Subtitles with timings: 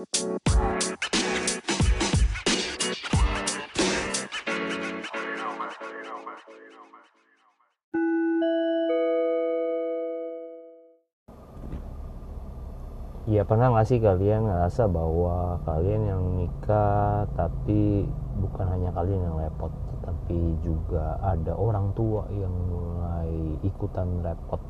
[0.00, 0.08] Ya
[13.44, 18.08] pernah nggak sih kalian ngerasa bahwa kalian yang nikah tapi
[18.40, 19.68] bukan hanya kalian yang repot
[20.00, 24.64] tapi juga ada orang tua yang mulai ikutan repot?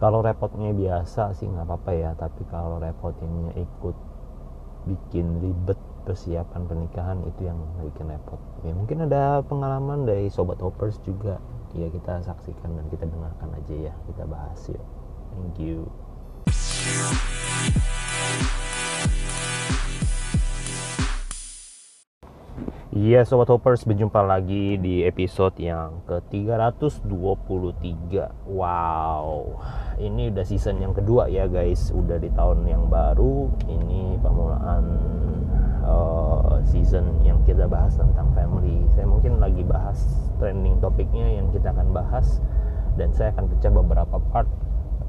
[0.00, 4.09] Kalau repotnya biasa sih nggak apa-apa ya tapi kalau repotnya ikut
[4.88, 5.78] bikin ribet
[6.08, 8.40] persiapan pernikahan itu yang bikin repot.
[8.64, 11.36] Ya mungkin ada pengalaman dari sobat hoppers juga.
[11.76, 13.94] Ya kita saksikan dan kita dengarkan aja ya.
[14.10, 14.82] Kita bahas yuk.
[15.30, 15.86] Thank you
[23.00, 27.08] Iya Sobat Hoppers berjumpa lagi di episode yang ke-323
[28.44, 29.56] Wow
[29.96, 31.96] Ini udah season yang kedua ya guys.
[31.96, 33.48] Udah di tahun yang baru.
[33.72, 34.84] Ini pemulaan
[35.80, 38.84] uh, season yang kita bahas tentang family.
[38.92, 39.96] Saya mungkin lagi bahas
[40.36, 42.36] trending topiknya yang kita akan bahas.
[43.00, 44.52] Dan saya akan pecah beberapa part.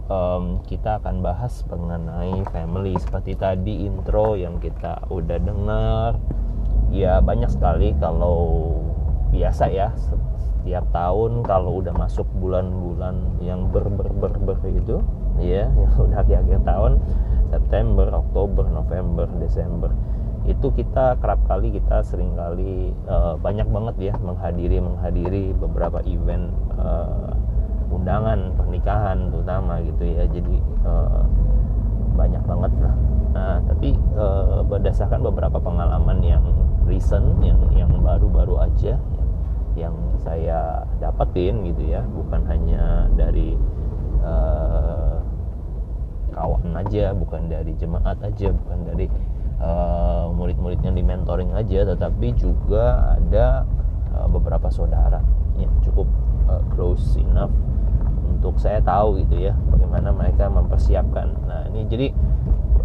[0.07, 2.95] Um, kita akan bahas mengenai family.
[3.03, 6.15] Seperti tadi intro yang kita udah dengar
[6.91, 8.71] ya banyak sekali kalau
[9.31, 14.99] biasa ya setiap tahun kalau udah masuk bulan-bulan yang ber ber ber ber itu
[15.39, 17.01] ya yang udah akhir-akhir tahun
[17.51, 19.91] September, Oktober, November, Desember
[20.49, 26.49] itu kita kerap kali kita sering kali uh, banyak banget ya menghadiri menghadiri beberapa event
[26.81, 27.33] uh,
[27.93, 30.25] undangan pernikahan terutama gitu ya.
[30.25, 31.21] Jadi uh,
[32.13, 32.95] banyak banget lah.
[33.31, 36.43] Nah tapi uh, berdasarkan beberapa pengalaman yang
[36.85, 39.29] recent yang yang baru-baru aja yang,
[39.77, 43.55] yang saya dapetin gitu ya bukan hanya dari
[44.21, 45.23] uh,
[46.35, 49.05] kawan aja bukan dari jemaat aja bukan dari
[49.63, 53.63] uh, murid-murid yang di mentoring aja tetapi juga ada
[54.15, 55.23] uh, beberapa saudara
[55.55, 56.07] yang cukup
[56.51, 57.51] uh, close enough
[58.41, 61.29] untuk saya tahu gitu ya bagaimana mereka mempersiapkan.
[61.45, 62.09] Nah ini jadi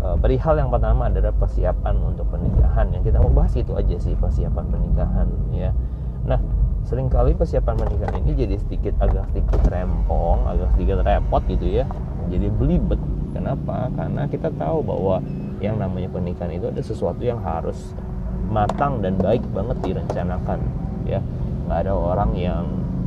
[0.06, 2.94] Eh, perihal yang pertama adalah persiapan untuk pernikahan.
[2.94, 5.70] Yang kita mau bahas itu aja sih persiapan pernikahan ya.
[6.22, 6.38] Nah
[6.86, 11.84] sering kali persiapan pernikahan ini jadi sedikit agak sedikit rempong agak sedikit repot gitu ya.
[12.30, 13.00] Jadi belibet.
[13.34, 13.90] Kenapa?
[13.98, 15.18] Karena kita tahu bahwa
[15.58, 17.96] yang namanya pernikahan itu ada sesuatu yang harus
[18.46, 20.62] matang dan baik banget direncanakan
[21.02, 21.18] ya.
[21.66, 22.62] Nggak ada orang yang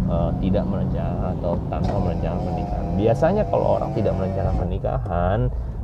[0.10, 2.86] uh, tidak merencanakan atau tanpa merencanakan pernikahan.
[3.00, 5.40] Biasanya kalau orang tidak merencanakan pernikahan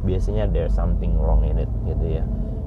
[0.06, 2.26] biasanya there's something wrong in it gitu ya.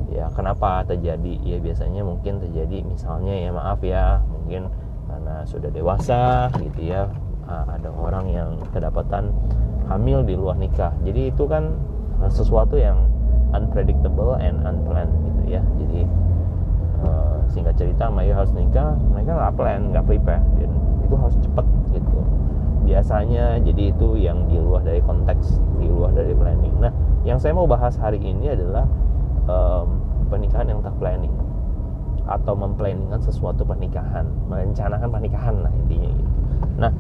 [0.09, 1.37] Ya kenapa terjadi?
[1.45, 4.73] Ya biasanya mungkin terjadi misalnya ya maaf ya mungkin
[5.05, 7.11] karena sudah dewasa gitu ya.
[7.49, 9.33] Ada orang yang kedapatan
[9.89, 10.93] hamil di luar nikah.
[11.01, 11.77] Jadi itu kan
[12.29, 13.09] sesuatu yang
[13.57, 15.63] unpredictable and unplanned gitu ya.
[15.81, 16.05] Jadi
[17.05, 20.45] uh, singkat cerita Maya harus nikah mereka nggak plan nggak prepare.
[20.61, 20.73] Dan
[21.09, 22.21] itu harus cepet gitu.
[22.85, 26.77] Biasanya jadi itu yang di luar dari konteks di luar dari planning.
[26.77, 26.93] Nah
[27.25, 28.85] yang saya mau bahas hari ini adalah
[29.49, 31.33] um, pernikahan yang tak planning
[32.29, 36.33] atau memplanningkan sesuatu pernikahan merencanakan pernikahan lah intinya gitu.
[36.77, 36.93] Nah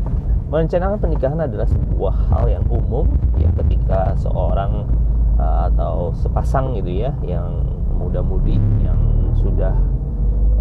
[0.48, 3.04] merencanakan pernikahan adalah sebuah hal yang umum
[3.36, 4.88] ya ketika seorang
[5.36, 9.00] uh, atau sepasang gitu ya yang muda-mudi yang
[9.36, 9.76] sudah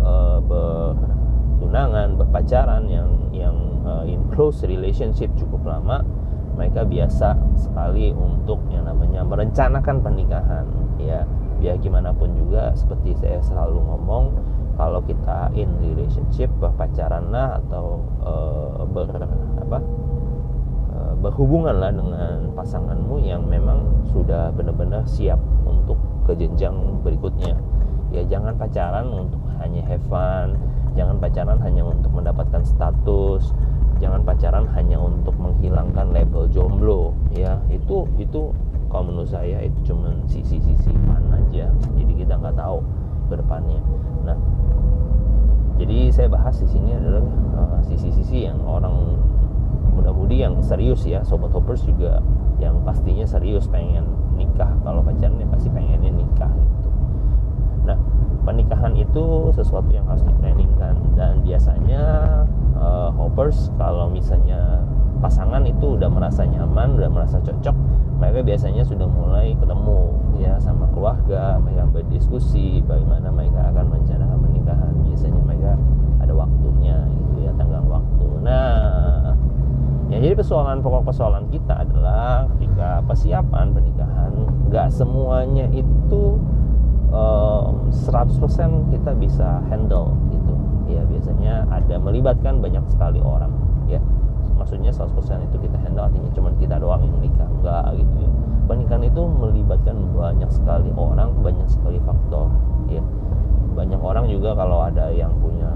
[0.03, 3.07] uh, bertunangan berpacaran yang
[3.87, 6.03] uh, in close relationship cukup lama
[6.57, 10.65] mereka biasa sekali untuk yang namanya merencanakan pernikahan
[10.99, 11.23] ya.
[11.57, 14.29] Biar gimana pun juga seperti saya selalu ngomong
[14.77, 19.09] kalau kita in relationship berpacaran lah atau uh, ber
[19.57, 19.79] apa
[20.93, 25.97] uh, berhubungan lah dengan pasanganmu yang memang sudah benar-benar siap untuk
[26.29, 27.57] ke jenjang berikutnya.
[28.13, 30.61] Ya jangan pacaran untuk hanya have fun
[31.17, 33.49] jangan pacaran hanya untuk mendapatkan status.
[33.97, 37.57] Jangan pacaran hanya untuk menghilangkan label jomblo ya.
[37.73, 38.53] Itu itu
[38.93, 41.73] kalau menurut saya itu cuma sisi-sisi mana aja.
[41.97, 42.85] Jadi kita nggak tahu
[43.33, 43.35] ke
[44.29, 44.37] nah
[45.81, 47.25] jadi saya bahas di sini adalah
[47.57, 49.17] uh, sisi-sisi yang orang
[49.97, 51.25] muda-mudi yang serius ya.
[51.25, 52.21] Sobat hoppers juga
[52.61, 54.05] yang pastinya serius pengen
[54.37, 54.69] nikah.
[54.85, 56.53] Kalau pacaran ya pasti pengennya nikah
[57.87, 57.97] nah
[58.43, 62.03] pernikahan itu sesuatu yang harus diplanningkan dan biasanya
[62.75, 64.83] uh, hoppers kalau misalnya
[65.19, 67.75] pasangan itu udah merasa nyaman, udah merasa cocok,
[68.21, 74.93] mereka biasanya sudah mulai ketemu ya sama keluarga, mereka berdiskusi bagaimana mereka akan merencanakan pernikahan.
[75.09, 75.71] Biasanya mereka
[76.21, 78.27] ada waktunya gitu ya, tanggal waktu.
[78.45, 79.33] Nah,
[80.13, 84.31] yang jadi persoalan pokok persoalan kita adalah ketika persiapan pernikahan,
[84.69, 86.37] nggak semuanya itu
[87.11, 87.23] e,
[87.91, 90.53] 100% kita bisa handle gitu
[90.87, 93.51] ya biasanya ada melibatkan banyak sekali orang.
[93.87, 93.99] Ya
[94.55, 97.49] maksudnya 100% itu kita handle artinya cuma kita doang yang nikah.
[97.59, 98.31] Enggak gitu ya.
[98.67, 102.51] Pernikahan itu melibatkan banyak sekali orang banyak sekali faktor.
[102.91, 103.03] Ya
[103.77, 105.69] banyak orang juga kalau ada yang punya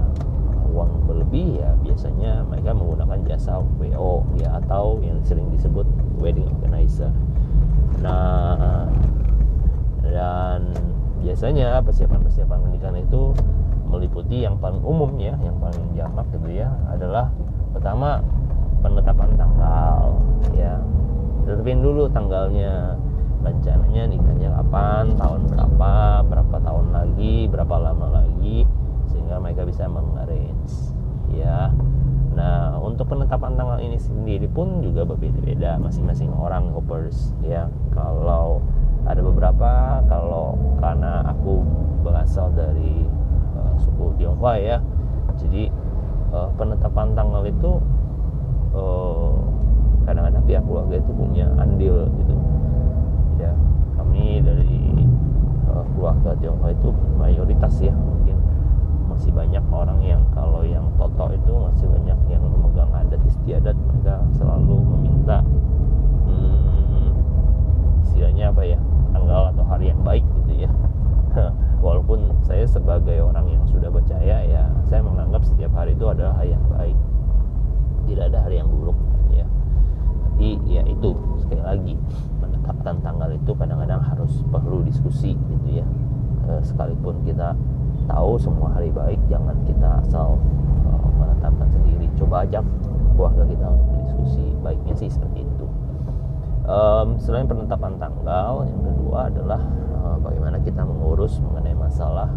[0.72, 5.84] uang berlebih ya biasanya mereka menggunakan jasa WO ya atau yang sering disebut
[6.18, 7.12] wedding organizer.
[8.00, 8.88] Nah
[10.02, 10.91] dan
[11.22, 13.30] biasanya persiapan-persiapan pernikahan itu
[13.86, 17.30] meliputi yang paling umum ya yang paling jamak gitu ya adalah
[17.70, 18.18] pertama
[18.82, 20.18] penetapan tanggal
[20.52, 20.82] ya.
[21.46, 22.98] Tetapin dulu tanggalnya
[23.42, 25.92] rencananya nikahnya kapan tahun berapa
[26.26, 28.62] berapa tahun lagi berapa lama lagi
[29.10, 30.94] sehingga mereka bisa mengarrange
[31.34, 31.70] ya.
[32.32, 37.66] Nah untuk penetapan tanggal ini sendiri pun juga berbeda-beda masing-masing orang hoppers ya.
[37.92, 38.62] Kalau
[39.02, 41.62] ada beberapa kalau karena aku
[42.06, 43.06] berasal dari
[43.58, 44.78] uh, suku Tionghoa ya.
[45.38, 45.70] Jadi
[46.30, 47.70] uh, penetapan tanggal itu
[48.76, 49.34] uh,
[50.06, 52.34] kadang-kadang pihak keluarga itu punya andil gitu.
[53.42, 53.52] Ya
[53.98, 55.06] kami dari
[55.66, 56.88] uh, keluarga Tionghoa itu
[57.18, 58.38] mayoritas ya mungkin
[59.10, 64.24] masih banyak orang yang kalau yang toto itu masih banyak yang memegang adat istiadat mereka
[64.32, 65.44] selalu meminta
[66.24, 67.12] hmm,
[68.08, 68.80] istilahnya apa ya
[69.12, 70.70] tanggal atau hari yang baik gitu ya.
[71.84, 74.62] Walaupun saya sebagai orang yang sudah percaya ya
[74.92, 76.98] saya menganggap setiap hari itu adalah hari yang baik.
[78.08, 78.98] Tidak ada hari yang buruk
[79.32, 79.46] ya.
[80.28, 81.10] Tapi ya itu
[81.40, 81.94] sekali lagi
[82.42, 85.86] menetapkan tanggal itu kadang-kadang harus perlu diskusi gitu ya.
[86.44, 87.56] E, sekalipun kita
[88.10, 90.36] tahu semua hari baik jangan kita asal
[90.84, 92.10] e, menetapkan sendiri.
[92.20, 92.64] Coba ajak
[93.16, 94.46] keluarga kita untuk berdiskusi.
[94.60, 95.51] Baiknya sih seperti itu
[96.66, 99.60] um, selain penetapan tanggal yang kedua adalah
[99.98, 102.30] uh, bagaimana kita mengurus mengenai masalah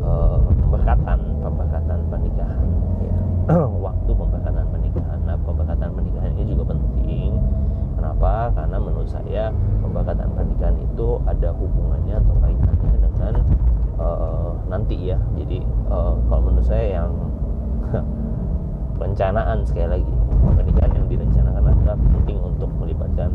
[0.00, 2.68] uh, pemberkatan pemberkatan pernikahan
[3.04, 3.16] ya.
[3.86, 5.18] waktu pemberkatan pernikahan.
[5.24, 7.36] Nah pemberkatan pernikahan ini juga penting.
[8.00, 8.48] Kenapa?
[8.56, 9.52] Karena menurut saya
[9.84, 13.34] pemberkatan pernikahan itu ada hubungannya atau kaitannya dengan
[14.00, 15.18] uh, nanti ya.
[15.36, 15.60] Jadi
[15.92, 17.12] uh, kalau menurut saya yang
[19.00, 20.14] perencanaan sekali lagi
[20.56, 21.49] pernikahan yang direncanakan
[21.90, 23.34] adalah penting untuk melibatkan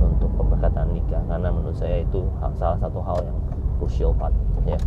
[0.00, 2.24] untuk pemberkatan nikah karena menurut saya itu
[2.56, 3.36] salah satu hal yang
[3.76, 4.32] crucial part
[4.64, 4.80] ya.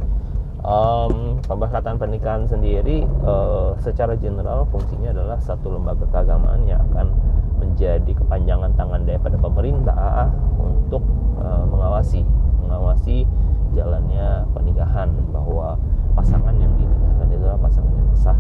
[0.64, 7.14] Um, pemberkatan pernikahan sendiri uh, secara general fungsinya adalah satu lembaga keagamaan yang akan
[7.62, 11.04] menjadi kepanjangan tangan daripada pemerintah untuk
[11.38, 12.26] uh, mengawasi
[12.66, 13.28] mengawasi
[13.76, 15.78] jalannya pernikahan bahwa
[16.18, 18.40] pasangan yang dinikahkan itu adalah pasangan yang sah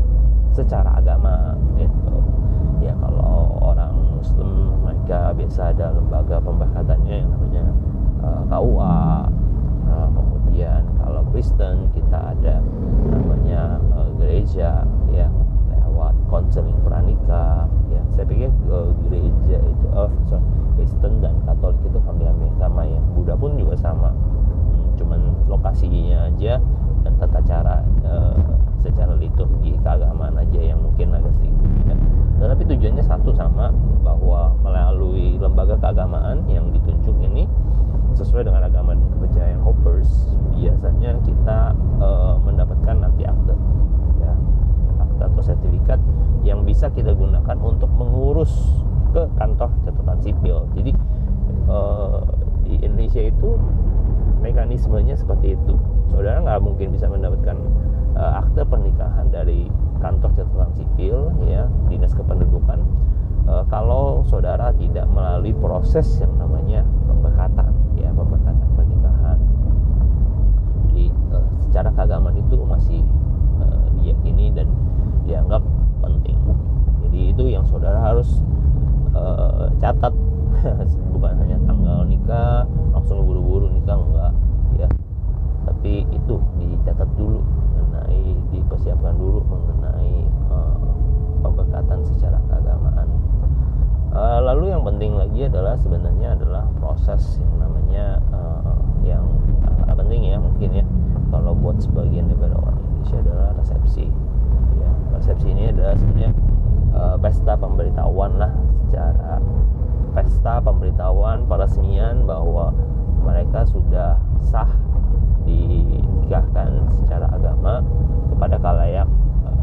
[0.55, 2.17] secara agama gitu.
[2.81, 3.12] Ya kalau
[4.23, 7.65] muslim mereka biasa ada lembaga pemberkatannya yang namanya
[8.23, 9.03] uh, eh, KUA
[9.91, 12.63] uh, kemudian kalau Kristen kita ada
[13.11, 15.27] namanya uh, gereja ya
[15.75, 17.99] lewat konseling pranikah ya.
[18.15, 18.47] Saya pikir
[47.53, 48.53] kita gunakan untuk mengurus
[49.13, 50.57] ke kantor catatan sipil.
[50.73, 50.91] Jadi
[51.69, 52.25] uh,
[52.65, 53.49] di Indonesia itu
[54.41, 55.77] mekanismenya seperti itu.
[56.09, 57.57] Saudara nggak mungkin bisa mendapatkan
[58.17, 59.69] uh, akte pernikahan dari
[60.01, 62.81] kantor catatan sipil ya dinas kependudukan
[63.45, 69.39] uh, kalau saudara tidak melalui proses yang namanya pemberkatan ya pemberkatan pernikahan
[70.91, 72.99] jadi uh, secara keagamaan itu masih
[73.63, 74.67] uh, diyakini dan
[75.23, 75.63] dianggap
[76.03, 76.35] penting
[77.13, 78.41] jadi itu yang saudara harus
[79.13, 80.09] uh, catat
[81.13, 84.33] bukan hanya tanggal nikah langsung buru-buru nikah enggak
[84.81, 84.89] ya
[85.69, 87.45] tapi itu dicatat dulu
[87.77, 90.89] mengenai dipersiapkan dulu mengenai uh,
[91.45, 93.05] pemberkatan secara keagamaan.
[94.09, 98.73] Uh, lalu yang penting lagi adalah sebenarnya adalah proses yang namanya uh,
[99.05, 99.21] yang
[99.85, 100.85] uh, penting ya mungkin ya
[101.29, 104.09] kalau buat sebagian daripada orang Indonesia adalah resepsi.
[104.81, 106.33] Ya, resepsi ini adalah sebenarnya
[106.93, 108.51] uh, pesta pemberitahuan lah
[108.85, 109.41] secara
[110.13, 112.69] pesta pemberitahuan peresmian bahwa
[113.25, 114.69] mereka sudah sah
[115.43, 117.81] dinikahkan secara agama
[118.29, 119.07] kepada kalayak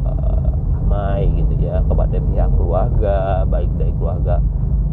[0.05, 4.43] uh, gitu ya kepada pihak keluarga baik dari keluarga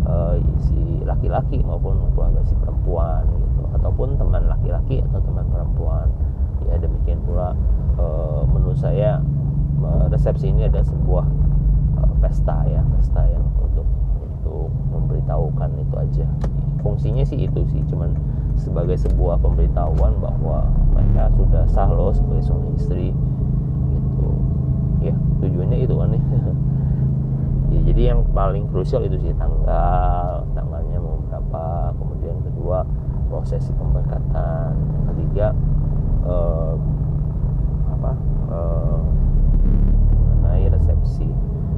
[0.06, 0.38] uh,
[0.70, 6.08] si laki-laki maupun keluarga si perempuan gitu ataupun teman laki-laki atau teman perempuan.
[6.68, 7.56] Ya demikian pula
[10.18, 11.47] resepsi ini adalah sebuah uh,
[12.18, 13.88] pesta ya pesta yang untuk
[14.22, 16.28] untuk memberitahukan itu aja.
[16.82, 18.16] Fungsinya sih itu sih cuman
[18.58, 23.14] sebagai sebuah pemberitahuan bahwa mereka sudah sah loh sebagai suami istri
[23.94, 24.30] gitu.
[25.02, 26.22] Ya tujuannya itu kan ya.
[27.68, 32.88] Ya, jadi yang paling krusial itu sih tanggal tanggalnya mau berapa kemudian kedua
[33.28, 34.72] prosesi pemberkatan
[35.12, 35.52] ketiga
[36.24, 36.74] eh,
[37.92, 38.12] apa
[38.56, 39.00] eh,
[40.16, 41.28] mengenai resepsi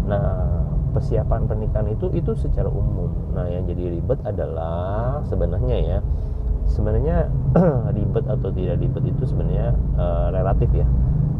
[0.10, 0.50] nah
[0.92, 3.14] persiapan pernikahan itu itu secara umum.
[3.38, 6.00] Nah yang jadi ribet adalah sebenarnya ya
[6.70, 7.30] sebenarnya
[7.98, 10.86] ribet atau tidak ribet itu sebenarnya uh, relatif ya.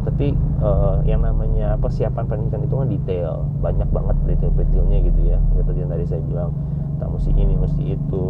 [0.00, 0.32] Tapi
[0.64, 3.32] uh, yang namanya persiapan pernikahan itu kan detail.
[3.60, 5.38] Banyak banget detail-detailnya gitu ya.
[5.58, 6.50] Seperti yang tadi saya bilang
[7.02, 8.24] tak mesti ini mesti itu.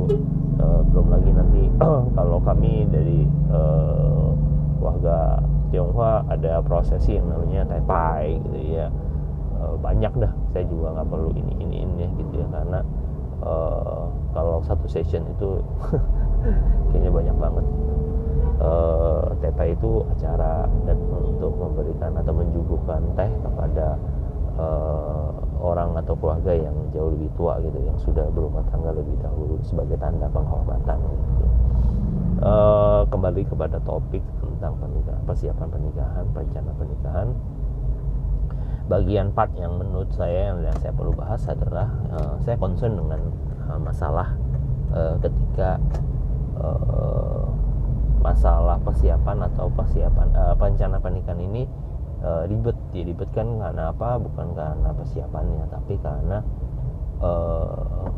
[0.61, 1.63] Uh, belum lagi nanti
[2.17, 4.35] kalau kami dari uh,
[4.81, 8.91] warga Tionghoa ada prosesi yang namanya Taipai gitu ya
[9.61, 12.81] uh, banyak dah saya juga nggak perlu ini ini ini gitu ya karena
[13.45, 15.61] uh, kalau satu session itu
[16.91, 17.67] kayaknya banyak banget
[18.61, 23.97] uh, TP itu acara dan untuk memberikan atau menjuguhkan teh kepada
[24.61, 29.61] uh, orang atau keluarga yang jauh lebih tua gitu yang sudah berumah tangga lebih dahulu
[29.65, 31.47] sebagai tanda penghormatan gitu.
[32.41, 37.29] Uh, kembali kepada topik tentang pernikahan, persiapan pernikahan, rencana pernikahan.
[38.91, 43.23] Bagian part yang menurut saya yang saya perlu bahas adalah uh, saya concern dengan
[43.71, 44.35] uh, masalah
[44.91, 45.79] uh, ketika
[46.59, 47.47] uh,
[48.19, 51.71] masalah persiapan atau persiapan uh, rencana pernikahan ini
[52.27, 52.75] uh, ribet.
[52.91, 54.19] Diribetkan karena apa?
[54.19, 56.43] Bukan karena persiapannya tapi karena
[57.23, 58.11] uh,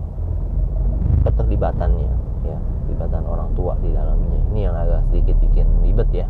[1.28, 2.12] keterlibatannya
[2.48, 4.40] ya keterlibatan orang tua di dalamnya.
[4.56, 6.26] Ini yang agak sedikit bikin ribet ya.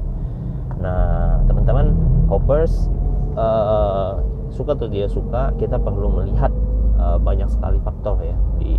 [0.83, 1.95] Nah teman-teman
[2.27, 2.91] hoppers
[3.37, 4.19] uh,
[4.53, 6.53] suka atau tidak suka kita perlu melihat
[7.01, 8.77] uh, banyak sekali faktor ya di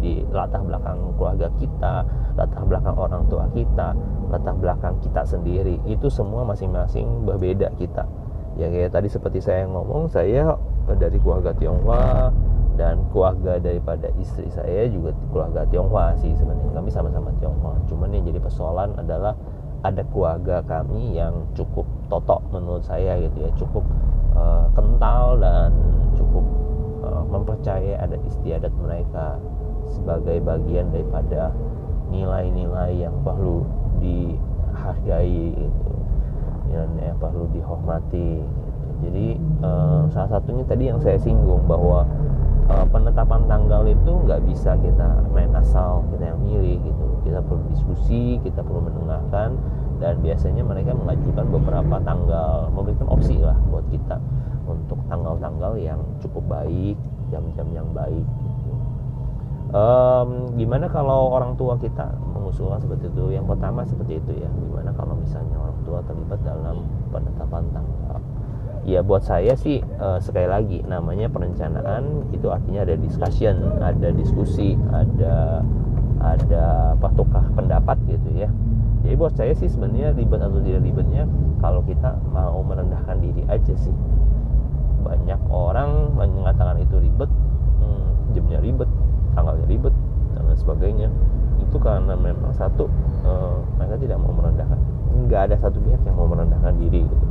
[0.00, 3.92] di latar belakang keluarga kita, latar belakang orang tua kita,
[4.32, 8.08] latar belakang kita sendiri itu semua masing-masing berbeda kita.
[8.56, 10.56] Ya kayak tadi seperti saya ngomong, saya
[10.96, 12.32] dari keluarga Tionghoa
[12.80, 17.76] dan keluarga daripada istri saya juga keluarga Tionghoa sih sebenarnya kami sama-sama Tionghoa.
[17.86, 19.36] Cuman yang jadi persoalan adalah
[19.80, 23.84] ada keluarga kami yang cukup totok menurut saya gitu ya, cukup
[24.36, 25.72] uh, kental dan
[26.16, 26.44] cukup
[27.00, 29.40] uh, mempercayai adat istiadat mereka
[29.88, 31.50] sebagai bagian daripada
[32.12, 33.64] nilai-nilai yang perlu
[34.02, 35.90] dihargai gitu.
[36.70, 38.60] Dan yang perlu dihormati gitu.
[39.02, 39.26] jadi
[39.66, 42.06] uh, salah satunya tadi yang saya singgung bahwa
[42.70, 47.62] uh, penetapan tanggal itu nggak bisa kita main asal kita yang milih gitu kita perlu
[47.72, 49.56] diskusi kita perlu mendengarkan
[50.00, 54.16] dan biasanya mereka mengajukan beberapa tanggal memberikan opsi lah buat kita
[54.64, 56.96] untuk tanggal-tanggal yang cukup baik
[57.28, 58.24] jam-jam yang baik
[59.74, 63.24] um, gimana kalau orang tua kita mengusulkan seperti itu?
[63.34, 66.76] Yang pertama seperti itu ya gimana kalau misalnya orang tua terlibat dalam
[67.14, 68.18] penetapan tanggal?
[68.88, 74.74] Ya buat saya sih uh, sekali lagi namanya perencanaan itu artinya ada discussion ada diskusi
[74.90, 75.60] ada
[76.20, 78.48] ada apa tukar pendapat gitu ya.
[79.00, 81.24] Jadi buat saya sih sebenarnya ribet atau tidak ribetnya
[81.64, 83.94] kalau kita mau merendahkan diri aja sih.
[85.00, 87.30] Banyak orang mengatakan itu ribet
[87.80, 88.90] hmm, jamnya ribet
[89.32, 89.94] tanggalnya ribet
[90.36, 91.08] dan lain sebagainya.
[91.64, 92.86] Itu karena memang satu
[93.24, 94.78] uh, mereka tidak mau merendahkan
[95.10, 97.26] nggak ada satu pihak yang mau merendahkan diri gitu.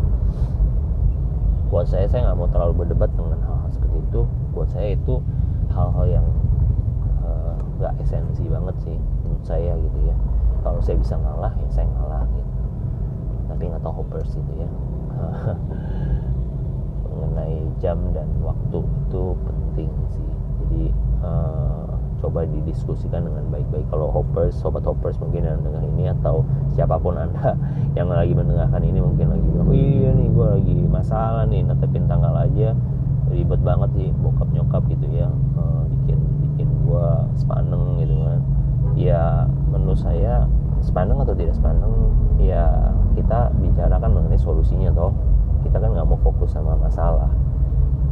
[1.70, 4.22] buat saya saya nggak mau terlalu berdebat dengan hal-hal seperti itu.
[4.58, 5.22] Buat saya itu
[5.70, 6.49] hal-hal yang eh,
[7.80, 10.16] nggak esensi banget sih menurut saya gitu ya.
[10.60, 12.52] Kalau saya bisa ngalah ya saya ngalah gitu.
[13.48, 14.70] Tapi nggak tahu hoppers itu ya.
[17.16, 20.30] Mengenai jam dan waktu itu penting sih.
[20.60, 20.84] Jadi
[21.24, 21.88] uh,
[22.20, 23.88] coba didiskusikan dengan baik-baik.
[23.88, 26.44] Kalau hoppers sobat hoppers mungkin yang dengar ini atau
[26.76, 27.56] siapa pun anda
[27.98, 32.12] yang lagi mendengarkan ini mungkin lagi bilang oh iya nih gue lagi masalah nih netepin
[32.12, 32.76] tanggal aja.
[33.32, 35.32] Ribet banget sih bokap nyokap gitu ya
[36.90, 38.42] gue sepaneng gitu kan.
[38.98, 40.50] Ya menurut saya
[40.82, 41.94] sepaneng atau tidak sepaneng
[42.42, 45.14] ya kita bicarakan mengenai solusinya toh.
[45.62, 47.30] Kita kan nggak mau fokus sama masalah.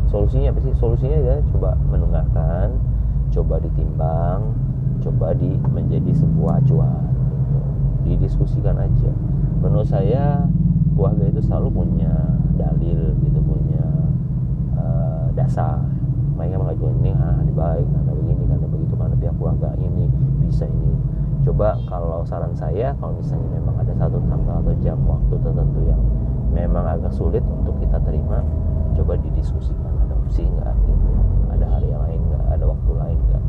[0.07, 0.74] Solusinya apa sih?
[0.77, 2.77] Solusinya ya coba mendengarkan
[3.34, 4.55] coba ditimbang
[5.03, 7.60] coba di menjadi sebuah acuan gitu.
[8.07, 9.12] didiskusikan aja.
[9.60, 10.48] Menurut saya
[10.96, 12.13] keluarga itu selalu punya
[12.57, 13.84] dalil gitu punya
[14.79, 15.84] uh, dasar.
[16.38, 18.43] Mereka mengajukan ini ah baik karena begini
[19.17, 20.05] karena pihak keluarga ini
[20.45, 20.93] bisa ini.
[21.41, 26.01] Coba kalau saran saya kalau misalnya memang ada satu tanggal atau jam waktu tertentu yang
[26.53, 28.45] memang agak sulit untuk kita terima
[28.93, 29.93] coba didiskusikan.
[30.05, 30.75] Ada opsi nggak?
[30.86, 31.09] Gitu
[31.50, 32.43] ada hari yang lain nggak?
[32.53, 33.43] Ada waktu lain nggak?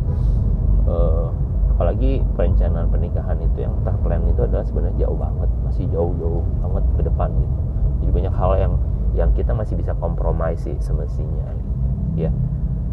[0.89, 1.29] Uh,
[1.77, 7.03] apalagi perencanaan pernikahan itu yang terplan itu adalah sebenarnya jauh banget masih jauh-jauh banget ke
[7.05, 7.59] depan gitu.
[7.99, 8.75] Jadi banyak hal yang
[9.13, 11.51] yang kita masih bisa kompromi sih semestinya
[12.15, 12.31] ya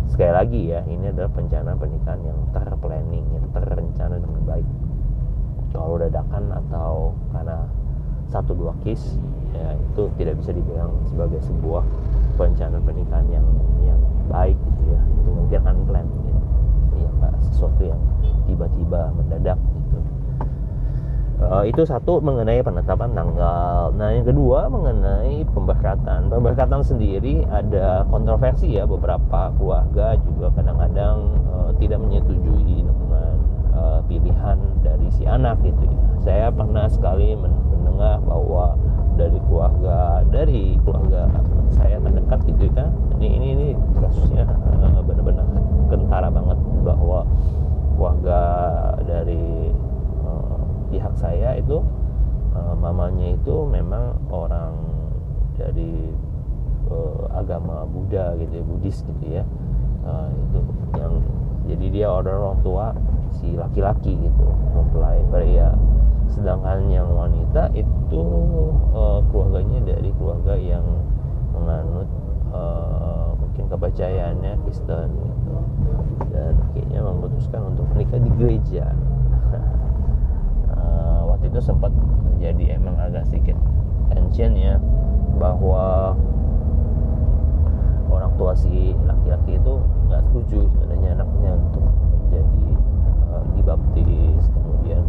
[0.10, 4.68] sekali lagi ya ini adalah perencanaan pernikahan yang terplanning yang terencana dengan baik.
[5.76, 7.68] Kalau dadakan atau karena
[8.32, 9.20] satu dua case
[9.52, 11.84] ya itu tidak bisa dibilang sebagai sebuah
[12.40, 13.48] perencanaan pernikahan yang
[13.84, 15.02] yang baik gitu ya.
[15.24, 16.42] Itu mungkin unplanned gitu.
[16.96, 17.12] Ya
[17.52, 18.02] sesuatu yang
[18.48, 19.60] tiba-tiba mendadak
[21.42, 23.92] uh, itu satu mengenai penetapan tanggal.
[23.96, 26.32] Nah yang kedua mengenai pemberkatan.
[26.32, 31.16] Pemberkatan sendiri ada kontroversi ya beberapa keluarga juga kadang-kadang
[31.52, 33.36] uh, tidak menyetujui dengan
[33.76, 35.98] uh, pilihan dari si anak gitu ya.
[36.24, 38.76] Saya pernah sekali mendengar bahwa
[39.16, 41.32] dari keluarga dari keluarga
[41.72, 43.68] saya terdekat gitu kan ini ini ini
[44.04, 44.44] kasusnya
[45.08, 45.48] benar-benar
[45.88, 47.24] kentara banget bahwa
[47.96, 48.40] keluarga
[49.08, 49.72] dari
[50.96, 51.84] pihak saya itu
[52.56, 54.72] uh, mamanya itu memang orang
[55.60, 56.16] dari
[56.88, 59.44] uh, agama Buddha gitu ya Buddhis gitu ya.
[60.08, 60.60] Uh, itu
[60.96, 61.14] yang
[61.68, 62.86] jadi dia orang orang tua
[63.36, 65.76] si laki-laki gitu mempelai pria.
[66.32, 68.24] Sedangkan yang wanita itu
[68.96, 70.84] uh, keluarganya dari keluarga yang
[71.52, 72.08] menganut
[72.56, 75.56] uh, mungkin kepercayaannya Kristen gitu.
[76.32, 78.96] Dan akhirnya memutuskan untuk menikah di gereja
[81.56, 81.88] itu sempat
[82.36, 83.56] terjadi emang agak sedikit
[84.12, 84.76] tension ya
[85.40, 86.12] bahwa
[88.12, 89.80] orang tua si laki-laki itu
[90.12, 92.68] nggak setuju sebenarnya anaknya untuk menjadi
[93.32, 95.00] uh, dibaptis kemudian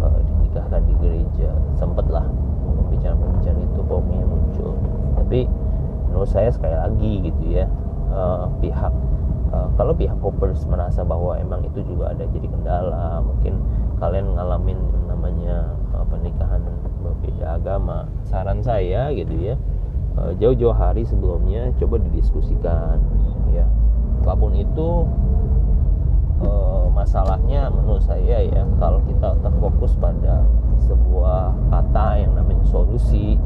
[0.00, 1.52] uh, dinikahkan di gereja.
[1.76, 2.24] Sempatlah
[2.64, 4.72] pembicaraan-pembicaraan itu pokoknya muncul.
[5.20, 5.44] Tapi
[6.08, 7.68] menurut saya sekali lagi gitu ya
[8.16, 8.96] uh, pihak
[9.52, 13.60] uh, kalau pihak Hoppers merasa bahwa emang itu juga ada jadi kendala mungkin
[14.00, 14.95] kalian ngalamin
[15.46, 16.62] namanya uh, pernikahan
[17.06, 19.54] berbeda agama saran saya gitu ya
[20.16, 22.96] Eh, jauh-jauh hari sebelumnya coba didiskusikan
[23.52, 23.68] ya.
[24.24, 25.04] Apa pun itu
[26.40, 30.40] uh, masalahnya menurut saya ya kalau kita terfokus pada
[30.88, 33.36] sebuah kata yang namanya solusi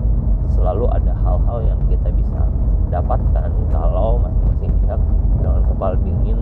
[0.47, 2.47] selalu ada hal-hal yang kita bisa
[2.87, 5.01] dapatkan kalau masing-masing pihak
[5.43, 6.39] dengan kepala dingin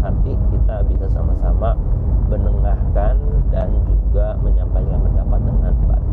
[0.00, 1.76] hati kita bisa sama-sama
[2.30, 3.20] mendengarkan
[3.52, 6.08] dan juga menyampaikan pendapat dengan baik.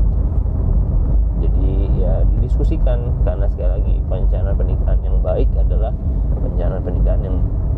[1.39, 1.71] Jadi
[2.03, 5.95] ya didiskusikan karena sekali lagi perencanaan pernikahan yang baik adalah
[6.35, 7.37] perencanaan pernikahan yang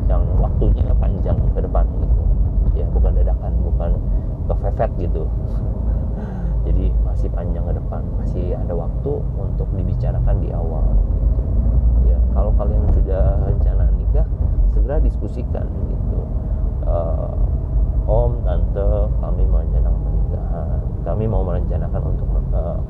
[0.10, 2.22] yang waktunya panjang ke depan gitu.
[2.74, 3.92] Ya bukan dadakan bukan
[4.50, 5.30] kefefet gitu.
[6.66, 12.14] Jadi masih panjang ke depan masih ada waktu untuk dibicarakan di awal gitu.
[12.14, 13.91] ya kalau kalian sudah rencana
[14.82, 16.20] segera diskusikan gitu.
[16.90, 17.38] Uh,
[18.10, 18.82] om tante
[19.22, 20.82] kami merencanakan pernikahan.
[21.06, 22.82] Kami mau merencanakan untuk uh,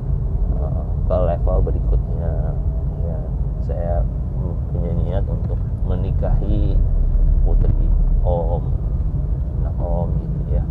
[1.04, 2.56] ke level berikutnya.
[3.04, 3.18] Ya
[3.60, 3.94] saya
[4.72, 6.80] punya niat untuk menikahi
[7.44, 7.84] putri
[8.24, 8.72] om.
[9.60, 10.64] Anak om gitu ya.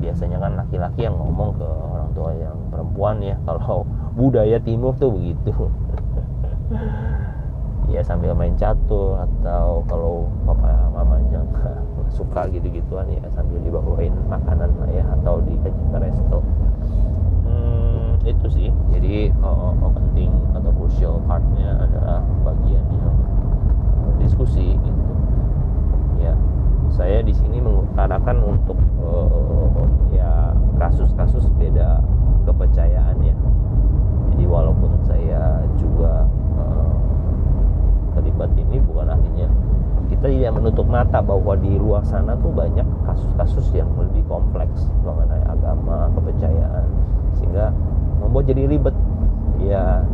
[0.00, 3.36] Biasanya kan laki-laki yang ngomong ke orang tua yang perempuan ya.
[3.44, 3.84] Kalau
[4.16, 5.52] budaya timur tuh begitu
[7.94, 11.38] ya sambil main catur atau kalau papa mamanya
[12.16, 16.42] suka gitu-gituan ya sambil dibawain makanan lah ya atau diajak ke resto.
[18.24, 18.72] Itu sih.
[18.88, 23.16] Jadi uh, penting atau crucial partnya adalah bagian yang
[24.16, 25.02] diskusi gitu.
[26.16, 26.32] Ya
[26.88, 32.00] saya di sini mengutarakan untuk uh, ya kasus-kasus beda
[32.46, 33.36] kepercayaan ya
[34.34, 36.26] jadi walaupun saya juga
[36.58, 36.94] uh,
[38.14, 39.48] terlibat ini bukan artinya
[40.10, 41.74] kita tidak menutup mata bahwa di
[42.04, 46.84] luar sana tuh banyak kasus-kasus yang lebih kompleks mengenai agama kepercayaan
[47.40, 47.72] sehingga
[48.20, 48.92] membuat jadi ribet.
[49.64, 50.04] Ya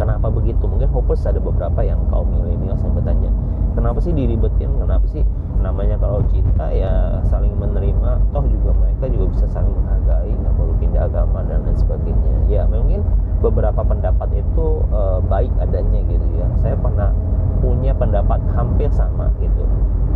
[0.00, 0.64] kenapa begitu?
[0.64, 3.30] Mungkin hoppers ada beberapa yang kaum milenial yang bertanya
[3.76, 4.72] kenapa sih diribetin?
[4.80, 5.20] Kenapa sih
[5.60, 8.16] namanya kalau cinta ya saling menerima?
[8.32, 12.34] Toh juga mereka juga bisa saling menghargai nggak perlu pindah agama dan lain sebagainya.
[12.48, 13.04] Ya mungkin
[13.44, 16.48] beberapa pendapat itu e, baik adanya gitu ya.
[16.64, 17.12] Saya pernah
[17.60, 19.68] punya pendapat hampir sama gitu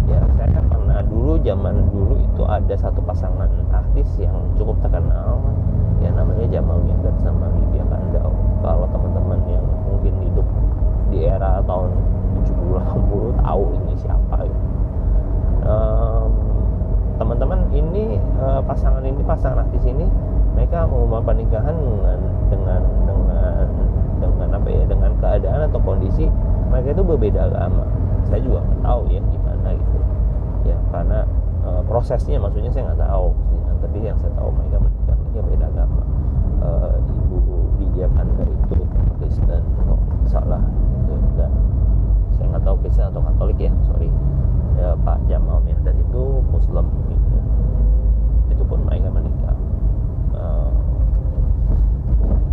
[0.08, 5.38] ya saya pernah dulu zaman dulu itu ada satu pasangan artis yang cukup terkenal
[6.00, 8.32] ya namanya Jamal Mirdad sama Lydia Kandau
[8.64, 10.46] kalau teman-teman yang mungkin hidup
[11.12, 11.90] di era tahun
[12.48, 14.64] 70-80 tahu ini siapa gitu.
[15.68, 16.30] um,
[17.20, 20.06] teman-teman ini uh, pasangan ini pasangan artis ini
[20.56, 22.18] mereka mau pernikahan dengan
[22.48, 22.82] dengan
[24.88, 26.26] dengan keadaan atau kondisi
[26.72, 27.84] mereka itu berbeda agama
[28.26, 29.37] saya juga tahu ya ya
[30.98, 31.22] karena
[31.62, 33.30] e, prosesnya maksudnya saya nggak tahu.
[33.38, 36.02] Ya, tapi yang saya tahu mereka menikah mereka beda agama.
[36.58, 36.68] E,
[37.06, 37.38] ibu
[37.78, 38.78] Lydia Kanda itu
[39.22, 41.14] Kristen kok salah gitu.
[41.38, 41.52] Dan
[42.34, 44.10] saya nggak tahu Kristen atau Katolik ya sorry.
[44.74, 47.38] Ya, Pak Jamal Mirdad itu Muslim gitu.
[48.50, 49.54] Itu pun mereka menikah.
[50.34, 50.70] Uh,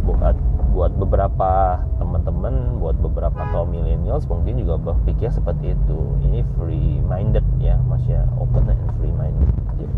[0.05, 0.37] buat
[0.75, 7.47] buat beberapa teman-teman buat beberapa kaum millennials mungkin juga berpikir seperti itu ini free minded
[7.63, 9.47] ya masih open and free minded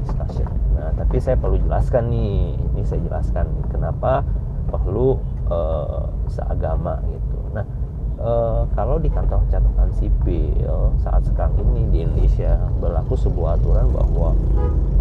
[0.06, 0.46] discussion
[0.78, 2.56] nah tapi saya perlu jelaskan nih.
[2.56, 4.24] Ini saya jelaskan kenapa
[4.72, 5.20] perlu
[5.52, 7.52] uh, seagama gitu.
[7.52, 7.68] Nah
[8.16, 10.56] uh, kalau di kantor catatan sipil
[11.04, 14.32] saat sekarang ini di Indonesia berlaku sebuah aturan bahwa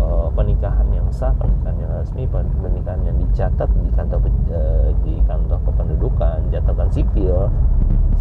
[0.02, 4.18] uh, pernikahan yang sah, pernikahan yang resmi, pernikahan yang dicatat di kantor
[4.50, 7.46] uh, di kantor kependudukan, catatan sipil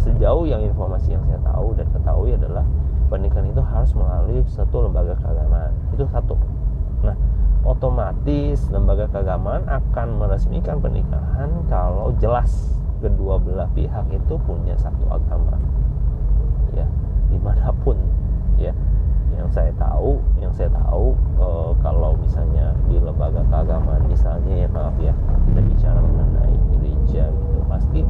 [0.06, 2.62] sejauh yang informasi yang saya tahu dan ketahui adalah
[3.10, 5.74] pernikahan itu harus melalui satu lembaga keagamaan.
[5.90, 6.55] Itu satu.
[7.66, 15.56] Otomatis lembaga keagamaan akan meresmikan pernikahan kalau jelas kedua belah pihak itu punya satu agama.
[16.72, 16.86] Ya
[17.28, 17.96] di mana pun
[18.56, 18.72] ya.
[19.36, 21.48] Yang saya tahu yang saya tahu e,
[21.84, 25.12] kalau misalnya di lembaga keagamaan misalnya ya maaf ya
[25.44, 28.00] kita bicara mengenai gereja gitu pasti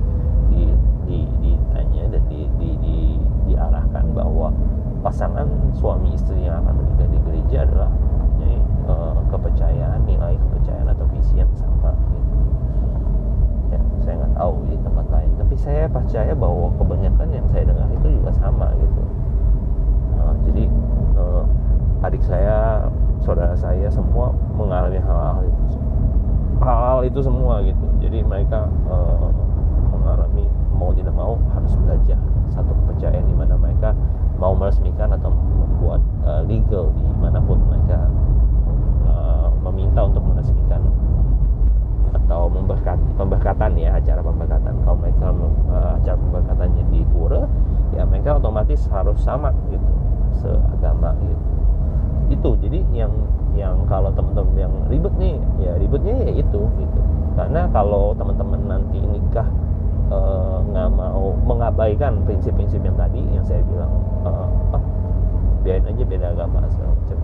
[0.55, 0.71] di,
[1.03, 2.99] di, ditanya dan di, di, di,
[3.51, 4.55] diarahkan bahwa
[5.03, 8.95] pasangan suami istri yang akan menikah di gereja adalah mempunyai e,
[9.27, 11.91] kepercayaan nilai kepercayaan atau visi yang sama
[14.07, 18.09] saya nggak tahu di tempat lain tapi saya percaya bahwa kebanyakan yang saya dengar itu
[18.23, 19.03] juga sama gitu
[20.15, 20.65] nah, jadi
[21.19, 21.45] uh,
[22.07, 22.87] adik saya
[23.19, 25.77] saudara saya semua mengalami hal-hal itu
[26.63, 29.27] hal-hal itu semua gitu jadi mereka uh,
[29.91, 32.21] mengalami mau tidak mau harus belajar
[32.55, 33.91] satu kepercayaan di mana mereka
[34.39, 38.07] mau meresmikan atau membuat uh, legal di mana pun mereka
[39.11, 40.85] uh, meminta untuk meresmikan
[42.27, 45.31] atau memberkat pemberkatan ya acara pemberkatan kalau mereka
[45.71, 47.47] uh, acara pemberkatannya di pura
[47.95, 49.91] ya mereka otomatis harus sama gitu
[50.43, 51.47] seagama gitu
[52.27, 53.13] itu jadi yang
[53.55, 57.01] yang kalau teman-teman yang ribet nih ya ribetnya ya itu gitu
[57.39, 59.47] karena kalau teman-teman nanti nikah
[60.11, 63.95] eh, nggak uh, mau mengabaikan prinsip-prinsip yang tadi yang saya bilang
[64.27, 64.51] uh,
[65.63, 67.19] biarin aja beda agama macam.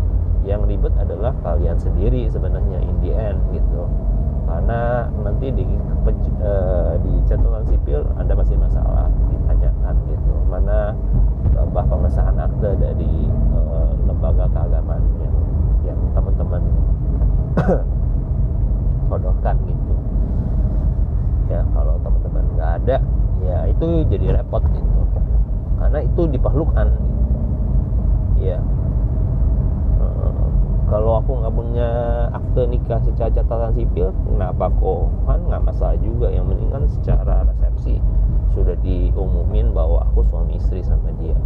[0.46, 3.90] Yang ribet adalah kalian sendiri sebenarnya in the end gitu.
[4.46, 5.66] Karena nanti di
[6.46, 10.34] uh, di catatan sipil ada masih masalah ditanyakan gitu.
[10.46, 10.94] Mana
[11.58, 15.36] lembah pengesahan akte dari uh, lembaga keagamaan yang
[15.90, 16.62] yang teman-teman
[19.10, 19.92] sodorkan gitu
[21.52, 22.98] ya kalau teman-teman nggak ada
[23.42, 25.00] ya itu jadi repot gitu.
[25.78, 26.88] Karena itu diperlukan.
[28.42, 28.58] Ya
[30.92, 31.88] kalau aku nggak punya
[32.36, 35.08] akte nikah secara catatan sipil kenapa kok?
[35.24, 36.28] Kan nggak masalah juga.
[36.28, 37.96] Yang mendingan secara resepsi
[38.52, 41.38] sudah diumumin bahwa aku suami istri sama dia.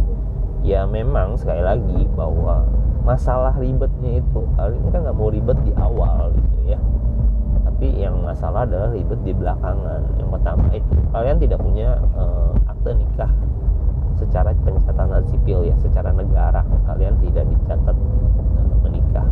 [0.65, 2.67] Ya memang sekali lagi bahwa
[3.07, 6.79] masalah ribetnya itu kalian kan nggak mau ribet di awal gitu ya
[7.77, 10.01] tapi yang masalah adalah ribet di belakangan.
[10.17, 13.29] Yang pertama itu kalian tidak punya uh, akte nikah.
[14.17, 17.93] Secara pencatatan sipil ya secara negara kalian tidak dicatat
[18.81, 19.29] menikah.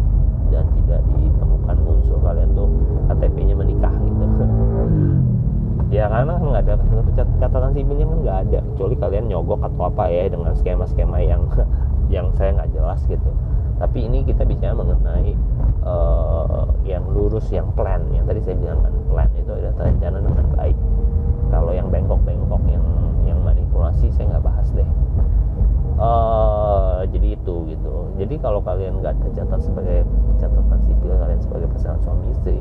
[0.53, 2.69] Dan tidak ditemukan unsur kalian tuh
[3.09, 4.25] KTP-nya menikah gitu.
[5.89, 6.75] Ya karena nggak ada
[7.41, 8.59] catatan sipilnya kan nggak ada.
[8.61, 11.49] Kecuali kalian nyogok atau apa ya dengan skema-skema yang
[12.13, 13.33] yang saya nggak jelas gitu.
[13.81, 15.33] Tapi ini kita bicara mengenai
[15.85, 18.01] uh, yang lurus yang plan.
[18.11, 20.77] Yang tadi saya bilang kan plan itu ada terencana dengan baik.
[21.53, 22.85] Kalau yang bengkok-bengkok yang
[23.23, 24.89] yang manipulasi saya nggak bahas deh.
[25.95, 27.93] Uh, jadi itu gitu.
[28.19, 30.03] Jadi kalau kalian nggak tercatat sebagai
[30.41, 32.59] catatan sipil kalian sebagai pasangan suami istri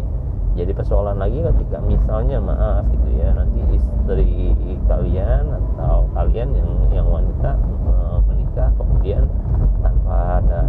[0.55, 4.55] jadi persoalan lagi ketika misalnya maaf gitu ya nanti istri
[4.87, 7.59] kalian atau kalian yang yang wanita
[7.91, 9.27] uh, menikah kemudian
[9.83, 10.63] tanpa ada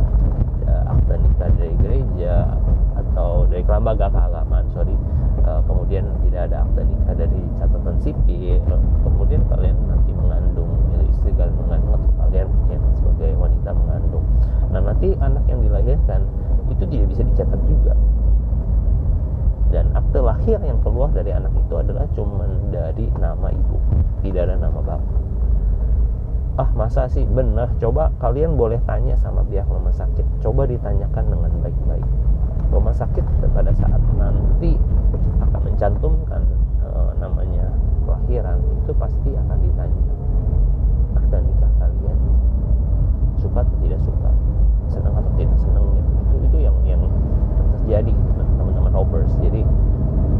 [3.85, 4.97] lembaga keagamaan sorry.
[5.45, 8.57] Uh, kemudian tidak ada akta nikah dari catatan sipil.
[9.05, 14.25] Kemudian kalian nanti mengandung ya, istri kalian mengandung atau kalian yang sebagai wanita mengandung.
[14.73, 16.25] Nah nanti anak yang dilahirkan
[16.73, 17.93] itu tidak bisa dicatat juga.
[19.69, 23.77] Dan akte lahir yang keluar dari anak itu adalah cuman dari nama ibu
[24.25, 25.13] tidak ada nama bapak.
[26.57, 27.21] Ah masa sih?
[27.29, 27.69] Benar.
[27.77, 30.25] Coba kalian boleh tanya sama pihak rumah sakit.
[30.41, 32.09] Coba ditanyakan dengan baik-baik
[32.71, 33.23] rumah sakit
[33.53, 34.77] pada saat nanti
[35.41, 36.41] akan mencantumkan
[36.81, 36.89] e,
[37.21, 37.65] namanya
[38.05, 40.01] kelahiran itu pasti akan ditanya
[41.15, 42.17] ah, akta nikah kalian
[43.39, 44.31] suka atau tidak suka?
[44.89, 45.83] Senang atau tidak senang?
[45.93, 46.11] Gitu.
[46.15, 47.01] Itu itu yang yang
[47.79, 48.13] terjadi
[48.57, 49.33] teman-teman hoppers.
[49.39, 49.61] Jadi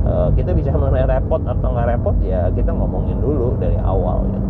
[0.06, 4.42] e, kita bisa mengenai repot atau nggak repot ya kita ngomongin dulu dari awal ya.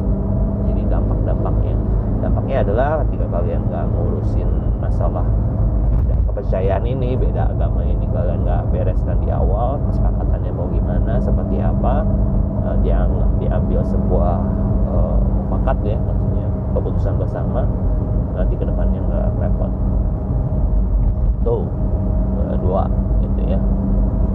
[0.71, 1.75] Jadi dampak-dampaknya.
[2.25, 4.49] Dampaknya adalah ketika kalian nggak ngurusin
[4.81, 5.25] masalah
[6.35, 12.03] kepercayaan ini beda agama ini kalian nggak bereskan di awal kesepakatannya mau gimana seperti apa
[12.67, 13.07] uh, yang
[13.39, 14.43] diambil sebuah
[14.91, 15.15] uh,
[15.87, 17.63] ya maksudnya keputusan bersama
[18.35, 19.71] nanti ke depannya nggak repot.
[21.47, 21.63] Tuh
[22.59, 22.83] dua
[23.23, 23.59] gitu ya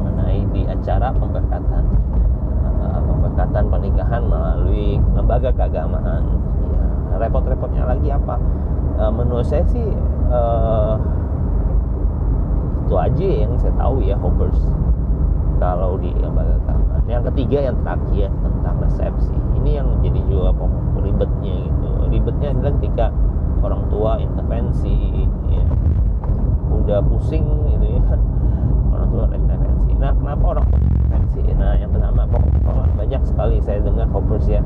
[0.01, 1.85] mengenai di acara pemberkatan
[2.81, 6.25] uh, pemberkatan pernikahan melalui lembaga keagamaan.
[6.65, 8.41] Ya, repot-repotnya lagi apa?
[8.97, 9.85] Uh, menurut saya sih
[10.33, 10.97] uh,
[12.91, 14.59] itu aja yang saya tahu ya hoppers.
[15.63, 19.39] Kalau di lembaga keamanan yang ketiga yang terakhir tentang resepsi.
[19.63, 20.51] Ini yang jadi juga
[20.99, 21.87] ribetnya gitu.
[22.11, 23.07] Ribetnya adalah ketika
[23.63, 25.23] orang tua intervensi
[25.55, 25.63] ya.
[26.83, 28.03] udah pusing gitu ya.
[28.99, 29.91] Orang tua intervensi.
[29.95, 31.41] Nah kenapa orang tua intervensi?
[31.55, 32.27] Nah yang pertama
[32.99, 34.59] banyak sekali saya dengar hoppers ya.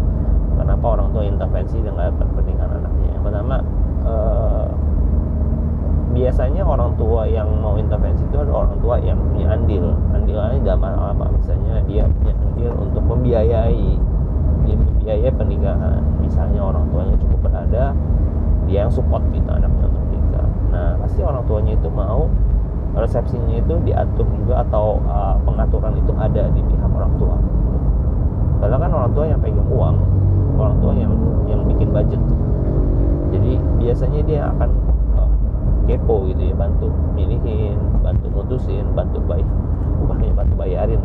[0.56, 3.08] Kenapa orang tua intervensi dengan kepentingan anaknya?
[3.20, 3.56] Yang pertama
[4.08, 4.63] eh,
[6.14, 9.92] biasanya orang tua yang mau intervensi itu adalah orang tua yang punya andil.
[10.14, 13.98] Andilnya dalam apa misalnya dia punya andil untuk membiayai.
[14.64, 16.00] Dia membiayai pernikahan.
[16.22, 17.92] Misalnya orang tuanya cukup berada
[18.64, 22.32] dia yang support gitu anaknya untuk nikah nah pasti orang tuanya itu mau
[22.94, 27.36] resepsinya itu diatur juga atau uh, pengaturan itu ada di pihak orang tua.
[28.62, 29.96] Karena kan orang tua yang pegang uang
[30.54, 31.12] orang tua yang
[31.50, 32.22] yang bikin budget.
[33.34, 34.70] Jadi biasanya dia akan
[35.84, 39.48] kepo gitu ya bantu milihin bantu mutusin bantu bayar
[40.04, 41.02] bukannya bantu bayarin.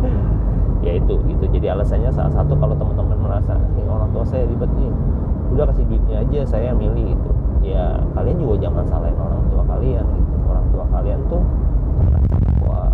[0.80, 1.44] Ya itu gitu.
[1.44, 4.88] Jadi alasannya salah satu kalau teman-teman merasa hey, orang tua saya ribet nih
[5.52, 7.30] udah kasih duitnya aja saya milih gitu.
[7.60, 10.36] Ya kalian juga jangan salahin orang tua kalian gitu.
[10.48, 11.44] Orang tua kalian tuh
[12.64, 12.88] uh,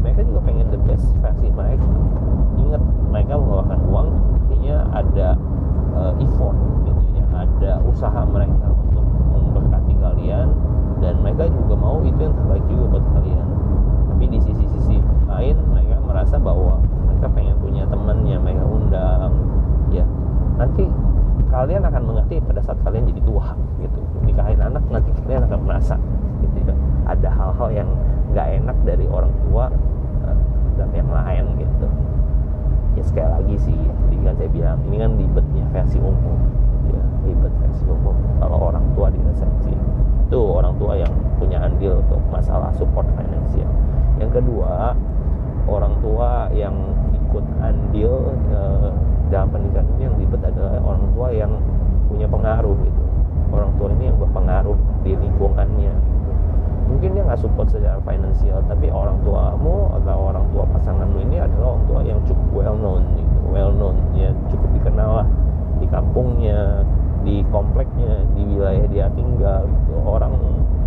[0.00, 1.84] mereka juga pengen the best versi mereka.
[2.56, 2.80] Ingat
[3.12, 4.08] mereka mengeluarkan uang
[4.40, 5.28] artinya ada
[5.92, 6.56] uh, effort
[6.88, 7.24] gitu ya.
[7.44, 8.72] Ada usaha mereka
[10.00, 10.48] kalian
[11.00, 13.46] dan mereka juga mau itu yang terbaik juga buat kalian.
[14.12, 14.96] Tapi di sisi-sisi
[15.28, 19.32] lain mereka merasa bahwa mereka pengen punya temannya mereka undang.
[19.88, 20.04] Ya
[20.60, 20.84] nanti
[21.48, 24.00] kalian akan mengerti pada saat kalian jadi tua gitu.
[24.22, 25.96] Nikahin anak nanti kalian akan merasa
[26.44, 26.74] gitu ya.
[27.08, 27.88] Ada hal-hal yang
[28.30, 29.72] nggak enak dari orang tua
[30.28, 30.38] uh,
[30.76, 31.86] dan yang lain gitu.
[32.98, 36.38] Ya sekali lagi sih tadi kan saya bilang ini kan ribetnya versi umum
[36.92, 37.02] ya.
[37.24, 38.14] Ribet versi umum.
[38.36, 39.72] Kalau orang tua di resepsi
[40.30, 41.10] itu orang tua yang
[41.42, 43.66] punya andil untuk masalah support finansial.
[44.22, 44.94] Yang kedua
[45.66, 48.94] orang tua yang ikut andil eh,
[49.26, 51.52] dalam pernikahan ini yang ribet adalah orang tua yang
[52.06, 53.02] punya pengaruh gitu.
[53.50, 56.30] Orang tua ini yang berpengaruh di lingkungannya gitu.
[56.86, 61.74] mungkin dia nggak support secara finansial tapi orang tuamu atau orang tua pasanganmu ini adalah
[61.74, 63.36] orang tua yang cukup well known gitu.
[63.50, 65.28] Well known ya cukup dikenal lah
[65.82, 66.86] di kampungnya
[67.24, 69.92] di kompleknya di wilayah dia tinggal gitu.
[70.04, 70.34] Orang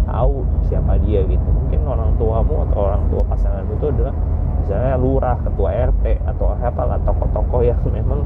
[0.08, 1.48] tahu siapa dia gitu.
[1.48, 4.16] Mungkin orang tuamu atau orang tua pasangan itu adalah
[4.64, 8.22] misalnya lurah ketua RT atau apa lah tokoh-tokoh yang memang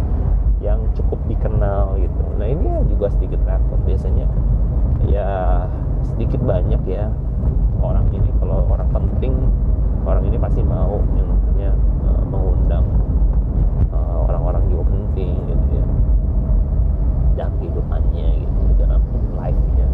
[0.63, 2.23] yang cukup dikenal gitu.
[2.37, 3.79] Nah ini juga sedikit repot.
[3.85, 4.25] Biasanya
[5.05, 5.63] ya
[6.03, 7.11] sedikit banyak ya
[7.81, 9.33] orang ini kalau orang penting
[10.07, 11.71] orang ini pasti mau yang namanya
[12.07, 12.85] uh, mengundang
[13.91, 15.85] uh, orang-orang juga penting gitu ya
[17.37, 19.01] dalam kehidupannya gitu dalam
[19.35, 19.87] life-nya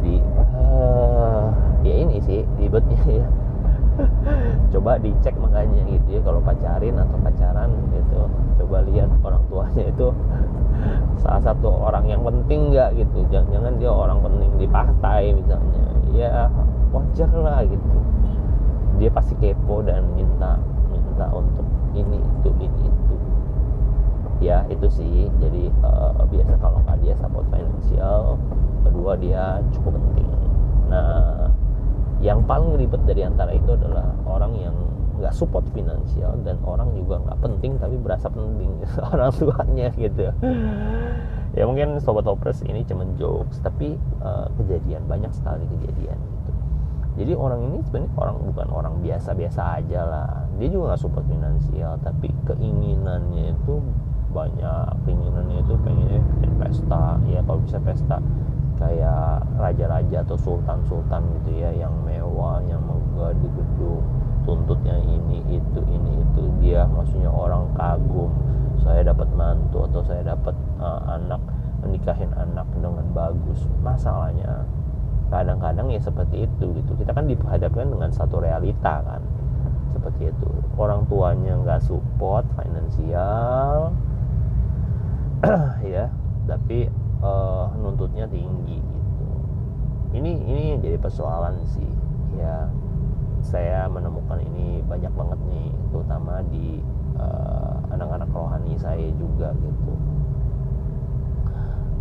[0.00, 0.14] jadi
[0.56, 1.44] uh,
[1.84, 3.28] ya ini sih ribetnya ya
[4.74, 8.26] coba dicek makanya gitu ya kalau pacarin atau pacaran gitu
[8.62, 10.08] coba lihat orang tuanya itu
[11.22, 13.18] salah satu orang yang penting nggak gitu?
[13.28, 15.84] Jangan-jangan dia orang penting di partai misalnya.
[16.16, 16.48] Ya
[16.90, 17.88] wajar lah gitu.
[18.98, 20.56] Dia pasti kepo dan minta
[20.88, 23.16] minta untuk ini itu ini itu.
[24.40, 25.28] Ya itu sih.
[25.38, 28.40] Jadi uh, biasa kalau nggak dia support finansial
[28.82, 30.28] kedua dia cukup penting.
[30.88, 31.52] Nah
[32.24, 34.76] yang paling ribet dari antara itu adalah orang yang
[35.20, 38.82] nggak support finansial dan orang juga nggak penting tapi berasa penting
[39.14, 40.32] orang tuanya gitu
[41.54, 46.50] ya mungkin sobat hoppers ini cuma jokes tapi uh, kejadian banyak sekali kejadian gitu.
[47.14, 50.30] Jadi orang ini sebenarnya orang bukan orang biasa-biasa aja lah.
[50.58, 53.74] Dia juga nggak support finansial tapi keinginannya itu
[54.34, 54.86] banyak.
[55.06, 58.18] Keinginannya itu pengennya bikin pesta ya kalau bisa pesta
[58.74, 64.02] kayak raja-raja atau sultan-sultan gitu ya yang mewah yang megah di gedung
[64.42, 66.42] tuntutnya ini itu ini itu.
[66.66, 68.34] Dia maksudnya orang kagum.
[68.82, 71.40] Saya dapat mantu atau saya dapat uh, anak
[71.84, 73.66] menikahin anak dengan bagus.
[73.84, 74.64] Masalahnya
[75.28, 76.92] kadang-kadang ya seperti itu gitu.
[76.96, 79.22] Kita kan diperhadapkan dengan satu realita kan.
[79.92, 80.48] Seperti itu.
[80.74, 83.94] Orang tuanya nggak support finansial
[85.94, 86.08] ya.
[86.48, 86.88] Tapi
[87.20, 89.26] uh, nuntutnya tinggi gitu.
[90.14, 91.90] Ini ini jadi persoalan sih.
[92.34, 92.68] Ya
[93.44, 96.80] saya menemukan ini banyak banget nih terutama di
[97.20, 99.92] uh, anak-anak rohani saya juga gitu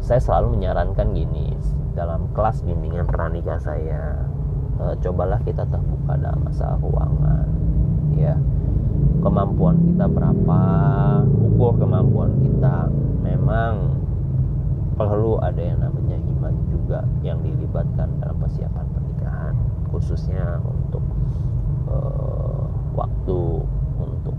[0.04, 1.56] saya selalu menyarankan gini
[1.96, 4.28] dalam kelas bimbingan pranikah saya
[4.76, 7.48] uh, cobalah kita terbuka dalam masalah keuangan
[8.20, 8.36] ya.
[9.24, 10.60] Kemampuan kita berapa
[11.24, 12.92] ukur kemampuan kita.
[13.24, 13.96] Memang
[15.00, 19.56] perlu ada yang namanya iman juga yang dilibatkan dalam persiapan pernikahan
[19.88, 21.04] khususnya untuk
[21.88, 23.40] uh, waktu
[23.96, 24.36] untuk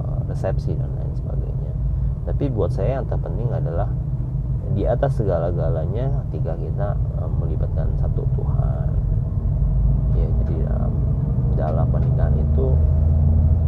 [0.00, 1.76] uh, resepsi dan lain sebagainya.
[2.24, 3.92] Tapi buat saya yang terpenting adalah
[4.72, 6.88] di atas segala-galanya ketika kita
[7.20, 8.90] uh, melibatkan satu Tuhan.
[10.16, 10.92] Ya jadi dalam
[11.56, 12.72] dalam pernikahan itu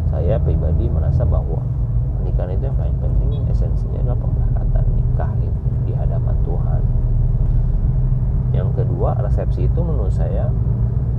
[0.08, 1.60] saya pribadi merasa bahwa
[2.18, 6.82] pernikahan itu yang paling penting esensinya adalah pemberkatan nikah gitu di hadapan Tuhan.
[8.56, 10.48] Yang kedua resepsi itu menurut saya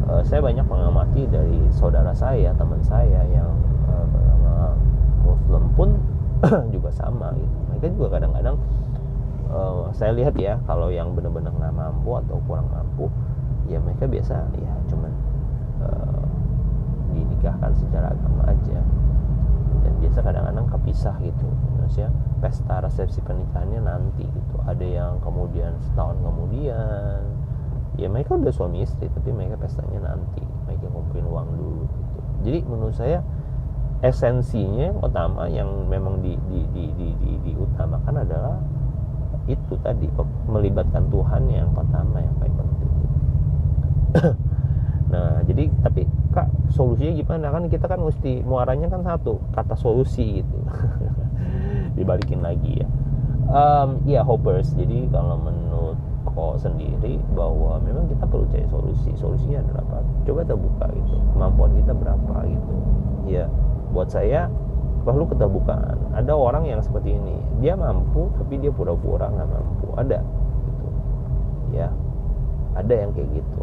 [0.10, 3.50] uh, saya banyak mengamati dari saudara saya teman saya yang
[3.90, 4.74] uh,
[5.22, 5.90] Muslim pun
[6.74, 7.56] juga sama gitu.
[7.70, 8.56] Mereka juga kadang-kadang
[9.50, 13.12] uh, saya lihat ya kalau yang benar-benar nggak mampu atau kurang mampu
[13.70, 15.12] ya mereka biasa ya cuman
[15.84, 16.26] uh,
[17.14, 18.80] dinikahkan secara agama aja.
[19.80, 21.48] Dan biasa kadang-kadang kepisah gitu.
[21.80, 22.12] Maksudnya
[22.44, 24.56] pesta resepsi pernikahannya nanti gitu.
[24.68, 27.20] Ada yang kemudian setahun kemudian
[28.00, 30.44] ya mereka udah suami istri tapi mereka pestanya nanti.
[30.68, 32.20] Mereka ngumpulin uang dulu gitu.
[32.44, 33.20] Jadi menurut saya
[34.00, 38.56] esensinya yang utama yang memang di, di, di, di, di, diutamakan adalah
[39.50, 40.06] itu tadi
[40.46, 42.92] melibatkan Tuhan yang pertama yang paling penting.
[45.10, 47.50] Nah jadi tapi kak solusinya gimana?
[47.50, 50.58] Kan kita kan mesti muaranya kan satu kata solusi gitu.
[51.98, 52.88] Dibalikin lagi ya.
[53.50, 55.98] Um, ya hoppers jadi kalau menurut
[56.30, 59.10] kok sendiri bahwa memang kita perlu cari solusi.
[59.18, 59.98] Solusinya adalah apa?
[60.30, 61.18] Coba terbuka gitu.
[61.34, 62.74] Kemampuan kita berapa gitu.
[63.26, 63.50] Ya
[63.90, 64.46] buat saya
[65.10, 67.34] perlu keterbukaan ada orang yang seperti ini.
[67.58, 69.88] Dia mampu tapi dia pura-pura nggak mampu.
[69.98, 70.22] Ada
[70.70, 70.88] gitu.
[71.74, 71.90] Ya
[72.78, 73.62] ada yang kayak gitu.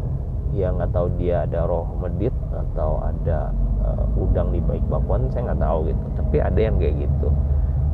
[0.51, 5.55] Yang nggak tahu dia ada roh medit atau ada uh, udang di baik bakwan saya
[5.55, 6.05] nggak tahu gitu.
[6.19, 7.29] Tapi ada yang kayak gitu.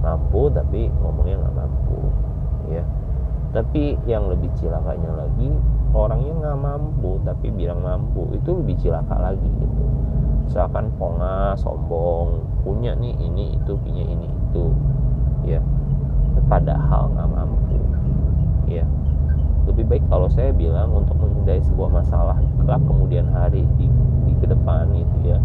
[0.01, 1.99] Mampu tapi ngomongnya nggak mampu
[2.73, 2.83] ya.
[3.53, 5.53] Tapi yang lebih cilakanya lagi
[5.93, 8.33] orangnya nggak mampu tapi bilang mampu.
[8.33, 10.02] Itu lebih cilaka lagi gitu
[10.45, 14.65] misalkan ponga sombong punya nih ini itu punya ini itu.
[15.47, 15.59] Ya.
[16.47, 17.79] Padahal nggak mampu.
[18.69, 18.85] Ya.
[19.63, 23.87] Lebih baik kalau saya bilang untuk menghindari sebuah masalah kelak kemudian hari di,
[24.27, 25.39] di ke depan gitu ya.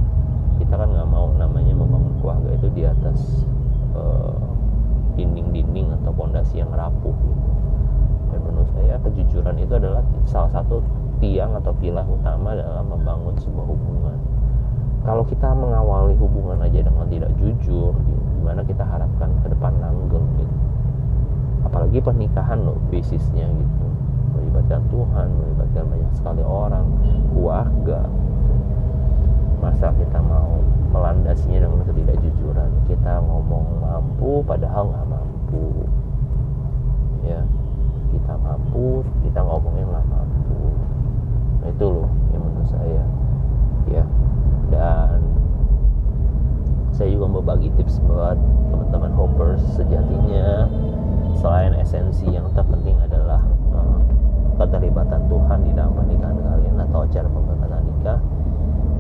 [0.59, 3.47] Kita kan nggak mau namanya membangun keluarga itu di atas
[3.95, 4.35] uh,
[5.19, 7.47] dinding-dinding atau pondasi yang rapuh gitu.
[8.31, 10.79] dan menurut saya kejujuran itu adalah salah satu
[11.19, 14.18] tiang atau pilar utama dalam membangun sebuah hubungan
[15.09, 17.97] kalau kita mengawali hubungan aja dengan tidak jujur
[18.37, 20.57] gimana kita harapkan ke depan langgeng gitu?
[21.65, 23.87] Apalagi pernikahan loh basisnya gitu.
[24.37, 26.85] Melibatkan Tuhan melibatkan banyak sekali orang
[27.33, 28.05] keluarga.
[29.65, 30.61] Masa kita mau
[30.93, 32.69] melandasinya dengan ketidakjujuran?
[32.85, 35.89] Kita ngomong mampu padahal nggak mampu.
[37.25, 37.49] Ya
[38.13, 40.61] kita mampu kita ngomongnya nggak mampu
[41.61, 43.05] nah, itu loh yang menurut saya
[43.89, 44.05] ya
[44.69, 45.21] dan
[47.49, 48.37] bagi tips buat
[48.69, 50.69] teman-teman hoppers sejatinya.
[51.41, 53.41] Selain esensi yang terpenting adalah
[53.73, 53.97] uh,
[54.61, 58.21] keterlibatan Tuhan di dalam pernikahan kalian atau acara pemberkatan nikah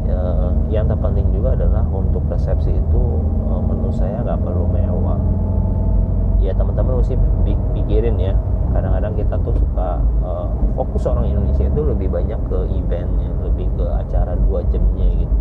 [0.09, 0.21] ya,
[0.73, 3.03] yang terpenting juga adalah untuk resepsi itu
[3.53, 5.21] uh, menurut saya nggak perlu mewah.
[6.41, 7.21] Ya teman-teman mesti
[7.77, 8.33] pikirin ya.
[8.69, 13.85] Kadang-kadang kita tuh suka uh, fokus orang Indonesia itu lebih banyak ke eventnya lebih ke
[13.89, 15.38] acara dua jamnya gitu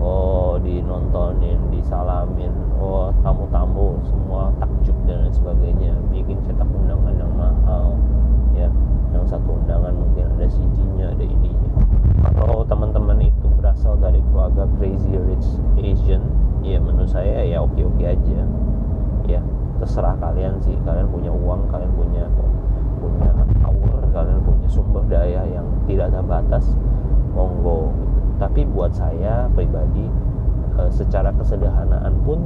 [0.00, 2.52] oh dinontonin disalamin.
[2.76, 5.92] Oh tamu-tamu semua takjub dan lain sebagainya.
[6.12, 7.96] Bikin cetak undangan yang mahal.
[8.56, 8.68] Ya
[9.12, 11.66] yang satu undangan mungkin ada CD-nya ada ininya
[12.36, 15.46] kalau teman-teman itu berasal dari keluarga crazy rich
[15.80, 16.20] Asian
[16.60, 18.40] ya menurut saya ya oke-oke aja.
[19.24, 19.40] Ya
[19.80, 20.76] terserah kalian sih.
[20.84, 22.24] Kalian punya uang kalian punya
[23.00, 23.30] punya
[23.64, 26.76] power kalian punya sumber daya yang tidak ada batas
[27.32, 27.92] monggo.
[28.36, 30.06] Tapi buat saya pribadi
[30.80, 32.40] eh, secara kesederhanaan pun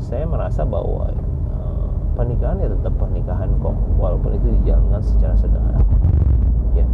[0.00, 1.12] saya merasa bahwa
[2.14, 3.74] pernikahan ya tetap pernikahan kok.
[3.98, 5.82] Walaupun itu dijalankan secara sederhana.
[6.78, 6.86] Ya.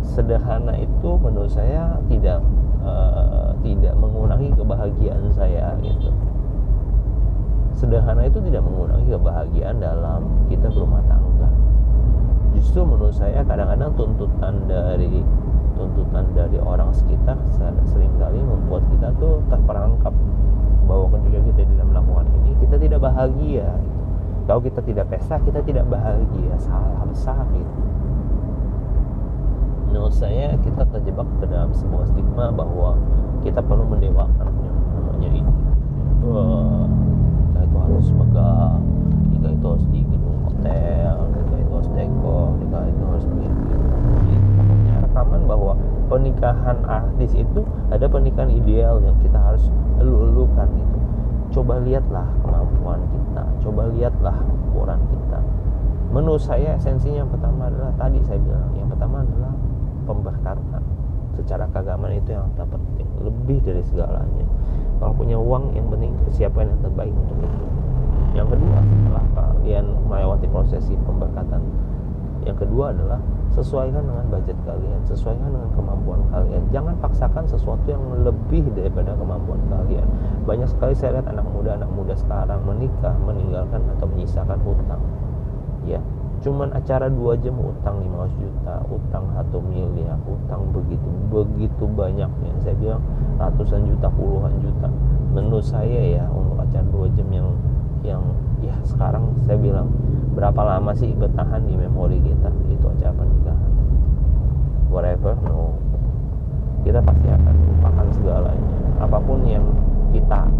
[0.00, 2.38] Sederhana itu menurut saya tidak
[2.86, 6.10] uh, tidak mengurangi kebahagiaan saya gitu.
[7.74, 11.50] Sederhana itu tidak mengurangi kebahagiaan dalam kita berumah tangga.
[12.54, 15.26] Justru menurut saya kadang-kadang tuntutan dari
[15.74, 17.36] tuntutan dari orang sekitar
[17.90, 20.14] sering kali membuat kita tuh terperangkap
[20.86, 23.68] bahwa ketika kita tidak melakukan ini kita tidak bahagia.
[24.44, 26.54] Kalau kita tidak pesta kita tidak bahagia.
[26.60, 27.80] Salah besar gitu.
[29.88, 32.98] Menurut saya kita terjebak ke dalam sebuah stigma bahwa
[33.40, 35.52] kita perlu mendewakan yang namanya ini.
[36.24, 38.80] Kita itu harus megah
[39.44, 43.83] kita itu harus di gedung hotel kita itu harus dekor kita itu harus begini
[45.42, 45.74] bahwa
[46.06, 49.66] pernikahan artis itu ada pernikahan ideal yang kita harus
[49.98, 50.98] elu-elukan gitu.
[51.60, 53.24] Coba lihatlah kemampuan kita
[53.64, 54.36] coba lihatlah
[54.70, 55.40] ukuran kita.
[56.12, 59.52] Menurut saya esensinya yang pertama adalah tadi saya bilang yang pertama adalah
[60.04, 60.82] pemberkatan.
[61.34, 64.46] Secara keagamaan itu yang terpenting lebih dari segalanya.
[65.02, 67.66] Kalau punya uang yang penting kesiapan yang terbaik untuk itu.
[68.38, 71.62] Yang kedua setelah kalian melewati prosesi pemberkatan
[72.44, 73.20] yang kedua adalah
[73.52, 76.62] sesuaikan dengan budget kalian sesuaikan dengan kemampuan kalian.
[76.74, 80.06] Jangan paksakan sesuatu yang lebih daripada kemampuan kalian.
[80.44, 85.02] Banyak sekali saya lihat anak muda anak muda sekarang menikah meninggalkan atau menyisakan hutang.
[85.84, 86.00] Ya
[86.44, 92.52] cuman acara dua jam utang 500 juta utang satu miliar utang begitu begitu banyaknya.
[92.60, 93.02] Saya bilang
[93.40, 94.92] ratusan juta puluhan juta.
[95.32, 97.48] Menurut saya ya untuk acara dua jam yang
[98.04, 98.22] yang
[98.60, 99.88] ya sekarang saya bilang
[100.34, 102.50] berapa lama sih bertahan di memori kita?
[102.66, 103.70] Itu acara pernikahan.
[104.90, 105.78] Whatever no.
[106.82, 108.74] Kita pasti akan lupakan segalanya.
[109.00, 109.64] Apa pun yang
[110.12, 110.50] kita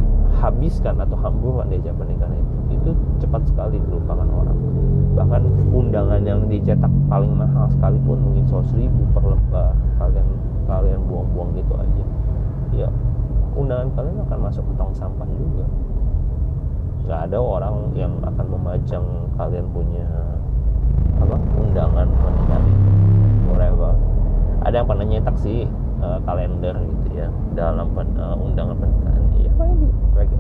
[0.40, 2.90] habiskan atau hamburkan di acara pernikahan itu itu
[3.22, 4.58] cepat sekali dilupakan orang.
[5.14, 10.26] Bahkan undangan yang dicetak paling mahal sekalipun mungkin 100 ribu per lembar kalian
[10.64, 12.04] kalian buang-buang gitu aja.
[12.74, 12.88] Ya
[13.54, 15.66] undangan kalian akan masuk ke tong sampah juga
[17.04, 19.04] nggak ada orang yang akan memajang
[19.36, 20.08] kalian punya
[21.20, 22.64] apa undangan pernikahan
[23.44, 23.92] whatever.
[24.64, 25.68] Ada yang pernah nyetak sih
[26.00, 29.20] uh, kalender gitu ya dalam uh, undangan pernikahan.
[29.36, 29.92] Ya paling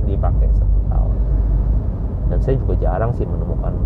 [0.08, 1.16] dipakai satu tahun.
[2.32, 3.76] Dan saya juga jarang sih menemukan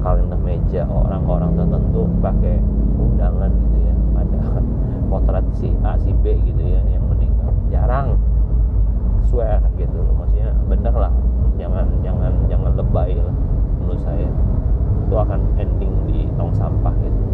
[0.00, 2.56] kalender meja orang-orang tertentu pakai
[2.96, 3.94] undangan gitu ya.
[4.24, 4.40] Ada
[5.12, 7.52] potret si A si B gitu ya yang meninggal.
[7.68, 8.16] Jarang.
[9.28, 11.12] Swear gitu maksudnya bener lah
[11.72, 13.36] jangan jangan jangan lebay lah
[13.80, 14.28] menurut saya.
[15.08, 17.24] Itu akan ending di tong sampah gitu.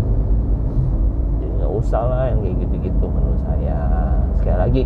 [1.43, 3.78] Jadi nggak usah lah yang kayak gitu-gitu menurut saya.
[4.39, 4.82] Sekali lagi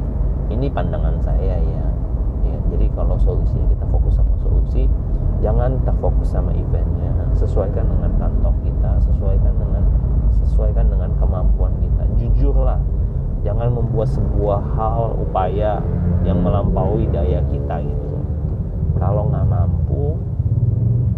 [0.48, 1.84] ini pandangan saya ya.
[2.48, 4.88] Ya jadi kalau solusinya kita fokus sama solusi
[5.44, 7.12] jangan terfokus sama eventnya.
[7.36, 9.84] Sesuaikan dengan kantong kita sesuaikan dengan
[10.32, 12.08] sesuaikan dengan kemampuan kita.
[12.16, 12.80] Jujurlah
[13.44, 15.84] jangan membuat sebuah hal upaya
[16.24, 18.11] yang melampaui daya kita gitu
[18.98, 20.18] kalau nggak mampu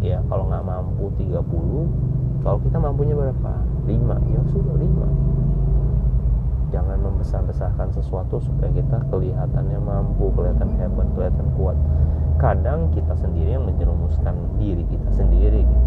[0.04, 3.54] ya kalau nggak mampu 30 kalau kita mampunya berapa?
[3.88, 5.24] 5 ya sudah 5
[6.74, 11.78] jangan membesar-besarkan sesuatu supaya kita kelihatannya mampu kelihatan hebat kelihatan kuat.
[12.42, 15.86] Kadang kita sendiri yang menjerumuskan diri kita sendiri gitu.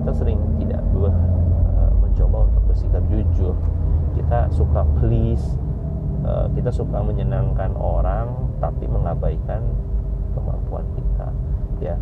[0.00, 3.52] kita sering tidak uh, mencoba untuk bersikap jujur.
[4.16, 5.44] Kita suka please
[6.24, 9.60] uh, kita suka menyenangkan orang tapi mengabaikan
[11.80, 11.96] ya.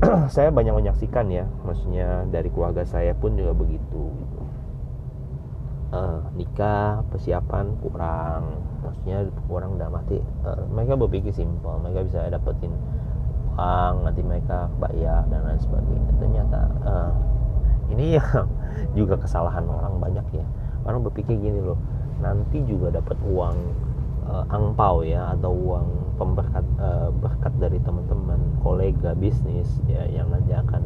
[0.34, 4.40] Saya banyak menyaksikan ya maksudnya dari keluarga saya pun juga begitu gitu.
[5.90, 12.70] Uh, nikah persiapan kurang maksudnya kurang udah mati uh, mereka berpikir simpel mereka bisa dapetin
[13.58, 16.12] uang nanti mereka bayar dan lain sebagainya.
[16.16, 17.12] Ternyata uh,
[17.92, 18.48] ini yang
[18.98, 20.46] juga kesalahan orang banyak ya.
[20.88, 21.76] Orang berpikir gini loh
[22.20, 23.56] nanti juga dapat uang
[24.30, 30.54] uh, angpau ya atau uang pemberkat uh, berkat dari teman-teman kolega bisnis ya yang nanti
[30.54, 30.82] akan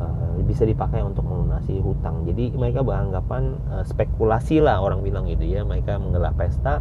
[0.00, 2.24] uh, bisa dipakai untuk melunasi hutang.
[2.24, 5.62] Jadi mereka beranggapan uh, spekulasi lah orang bilang gitu ya.
[5.62, 6.80] Mereka menggelar pesta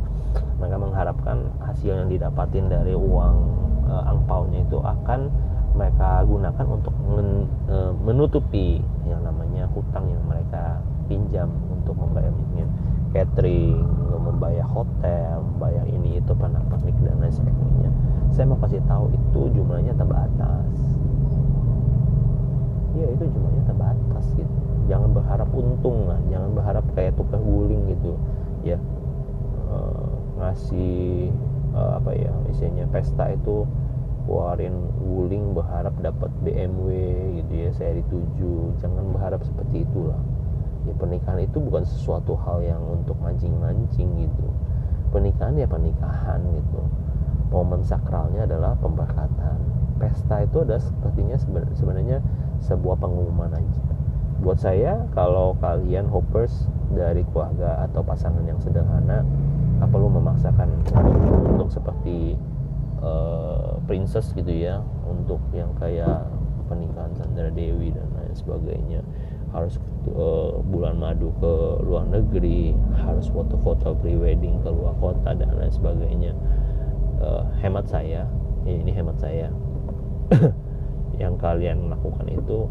[0.58, 3.36] mereka mengharapkan hasil yang didapatin dari uang
[3.88, 5.30] uh, angpaunya itu akan
[5.78, 12.34] mereka gunakan untuk men, uh, menutupi yang namanya hutang yang mereka pinjam untuk membayar
[13.18, 13.82] catering,
[14.22, 17.90] membayar hotel, membayar ini itu pernak pernik dan lain sebagainya.
[18.30, 20.78] Saya mau kasih tahu itu jumlahnya terbatas.
[22.94, 24.54] Iya itu jumlahnya terbatas gitu.
[24.86, 28.14] Jangan berharap untung lah, jangan berharap kayak tukar guling gitu,
[28.62, 28.78] ya.
[29.68, 30.08] Uh,
[30.38, 31.34] ngasih
[31.74, 33.66] uh, apa ya misalnya pesta itu
[34.28, 36.92] keluarin wuling berharap dapat BMW
[37.42, 40.20] gitu ya seri 7 jangan berharap seperti itulah
[40.88, 44.48] ya pernikahan itu bukan sesuatu hal yang untuk mancing-mancing gitu.
[45.12, 46.82] Pernikahan ya pernikahan gitu.
[47.52, 49.60] Momen sakralnya adalah pemberkatan.
[50.00, 51.38] Pesta itu ada sepertinya
[51.74, 52.24] sebenarnya
[52.64, 53.84] sebuah pengumuman aja.
[54.40, 59.26] Buat saya kalau kalian hoppers dari keluarga atau pasangan yang sederhana
[59.78, 60.98] apa perlu memaksakan untuk,
[61.54, 62.38] untuk seperti
[63.02, 66.26] uh, princess gitu ya untuk yang kayak
[66.66, 69.02] pernikahan Sandra Dewi dan lain sebagainya
[69.56, 69.80] harus
[70.12, 76.34] uh, bulan madu ke luar negeri harus foto-foto pre-wedding ke luar kota dan lain sebagainya.
[77.18, 78.28] Uh, hemat saya
[78.68, 79.50] ya ini hemat saya.
[81.22, 82.68] Yang kalian lakukan itu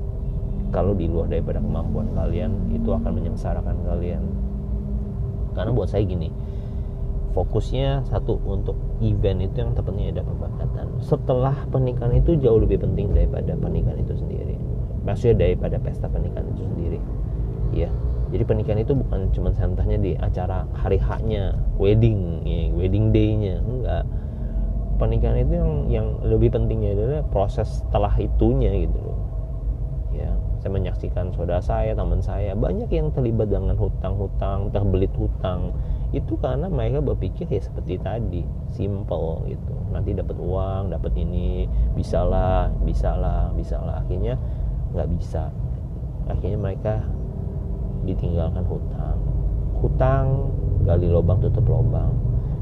[0.70, 4.22] kalau di luar daripada kemampuan kalian itu akan menyengsarakan kalian.
[5.56, 6.28] Karena buat saya gini
[7.36, 10.88] fokusnya satu untuk event itu yang tepatnya ada pembatasan.
[11.04, 14.35] Setelah pernikahan itu jauh lebih penting daripada pernikahan itu sendiri
[15.06, 17.00] maksudnya daripada pesta pernikahan itu sendiri.
[17.70, 17.90] Ya
[18.26, 23.62] jadi pernikahan itu bukan cuma santahnya di acara hari haknya wedding ya, wedding day-nya.
[23.62, 24.04] Enggak.
[24.96, 29.18] Pernikahan itu yang yang lebih pentingnya adalah proses setelah itunya gitu loh.
[30.10, 35.70] Ya saya menyaksikan saudara saya teman saya banyak yang terlibat dengan hutang-hutang terbelit hutang.
[36.10, 38.42] Itu karena mereka berpikir ya seperti tadi
[38.74, 39.74] simple gitu.
[39.94, 44.34] Nanti dapat uang dapat ini bisalah bisalah bisalah akhirnya
[44.92, 45.50] nggak bisa.
[46.26, 46.94] Akhirnya mereka
[48.06, 49.18] ditinggalkan hutang.
[49.82, 50.26] Hutang
[50.86, 52.14] gali lubang tutup lubang.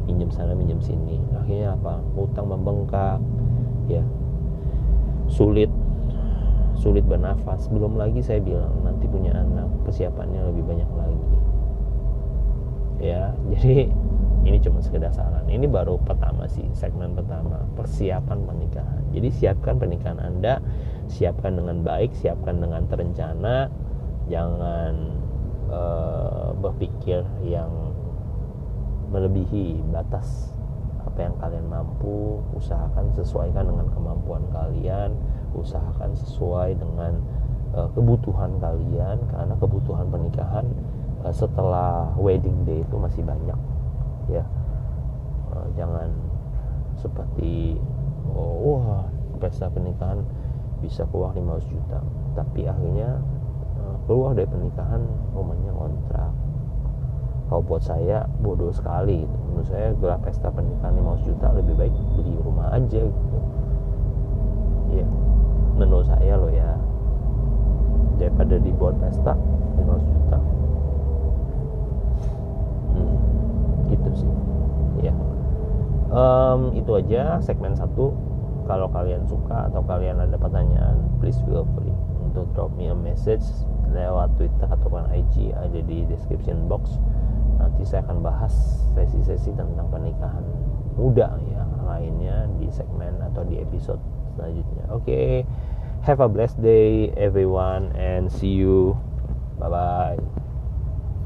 [0.04, 1.20] Minjem sana minjem sini.
[1.36, 2.00] Akhirnya apa?
[2.16, 3.20] Hutang membengkak
[3.88, 4.04] ya.
[5.28, 5.72] Sulit.
[6.76, 7.68] Sulit bernafas.
[7.72, 11.28] Belum lagi saya bilang nanti punya anak persiapannya lebih banyak lagi.
[13.00, 13.88] Ya jadi
[14.44, 15.48] ini cuma sekedar saran.
[15.48, 19.02] Ini baru pertama sih segmen pertama persiapan pernikahan.
[19.16, 20.60] Jadi siapkan pernikahan anda
[21.08, 23.68] siapkan dengan baik siapkan dengan terencana.
[24.28, 24.94] Jangan
[25.68, 27.70] uh, berpikir yang
[29.12, 30.54] melebihi batas
[31.04, 32.40] apa yang kalian mampu.
[32.56, 35.12] Usahakan sesuaikan dengan kemampuan kalian.
[35.54, 37.20] Usahakan sesuai dengan
[37.76, 40.66] uh, kebutuhan kalian karena kebutuhan pernikahan
[41.22, 43.58] uh, setelah wedding day itu masih banyak
[44.32, 44.44] ya.
[45.52, 46.10] Uh, jangan
[46.98, 47.76] seperti
[48.32, 49.04] oh, wah
[49.38, 50.24] pesta pernikahan
[50.84, 51.98] bisa keluar 500 juta.
[52.36, 53.16] Tapi akhirnya
[53.80, 55.00] uh, keluar dari pernikahan
[55.32, 56.32] rumahnya kontrak.
[57.48, 59.36] Kalau buat saya bodoh sekali gitu.
[59.48, 63.38] menurut saya gelar pesta pernikahan 500 juta lebih baik beli rumah aja gitu.
[64.92, 65.06] Ya
[65.80, 66.76] menurut saya loh ya.
[68.20, 69.32] Daripada dibuat pesta
[69.80, 70.38] 500 juta.
[72.94, 73.16] Hmm,
[73.88, 74.32] gitu sih.
[75.02, 75.14] Ya
[76.14, 78.14] um, itu aja segmen satu
[78.64, 81.92] kalau kalian suka atau kalian ada pertanyaan please feel free
[82.24, 83.46] untuk drop me a message
[83.94, 86.98] lewat Twitter ataupun IG ada di description box.
[87.62, 88.52] Nanti saya akan bahas
[88.98, 90.42] sesi-sesi tentang pernikahan
[90.98, 94.02] muda ya lainnya di segmen atau di episode
[94.34, 94.84] selanjutnya.
[94.90, 95.30] Oke okay.
[96.02, 98.98] have a blessed day everyone and see you.
[99.62, 100.43] Bye bye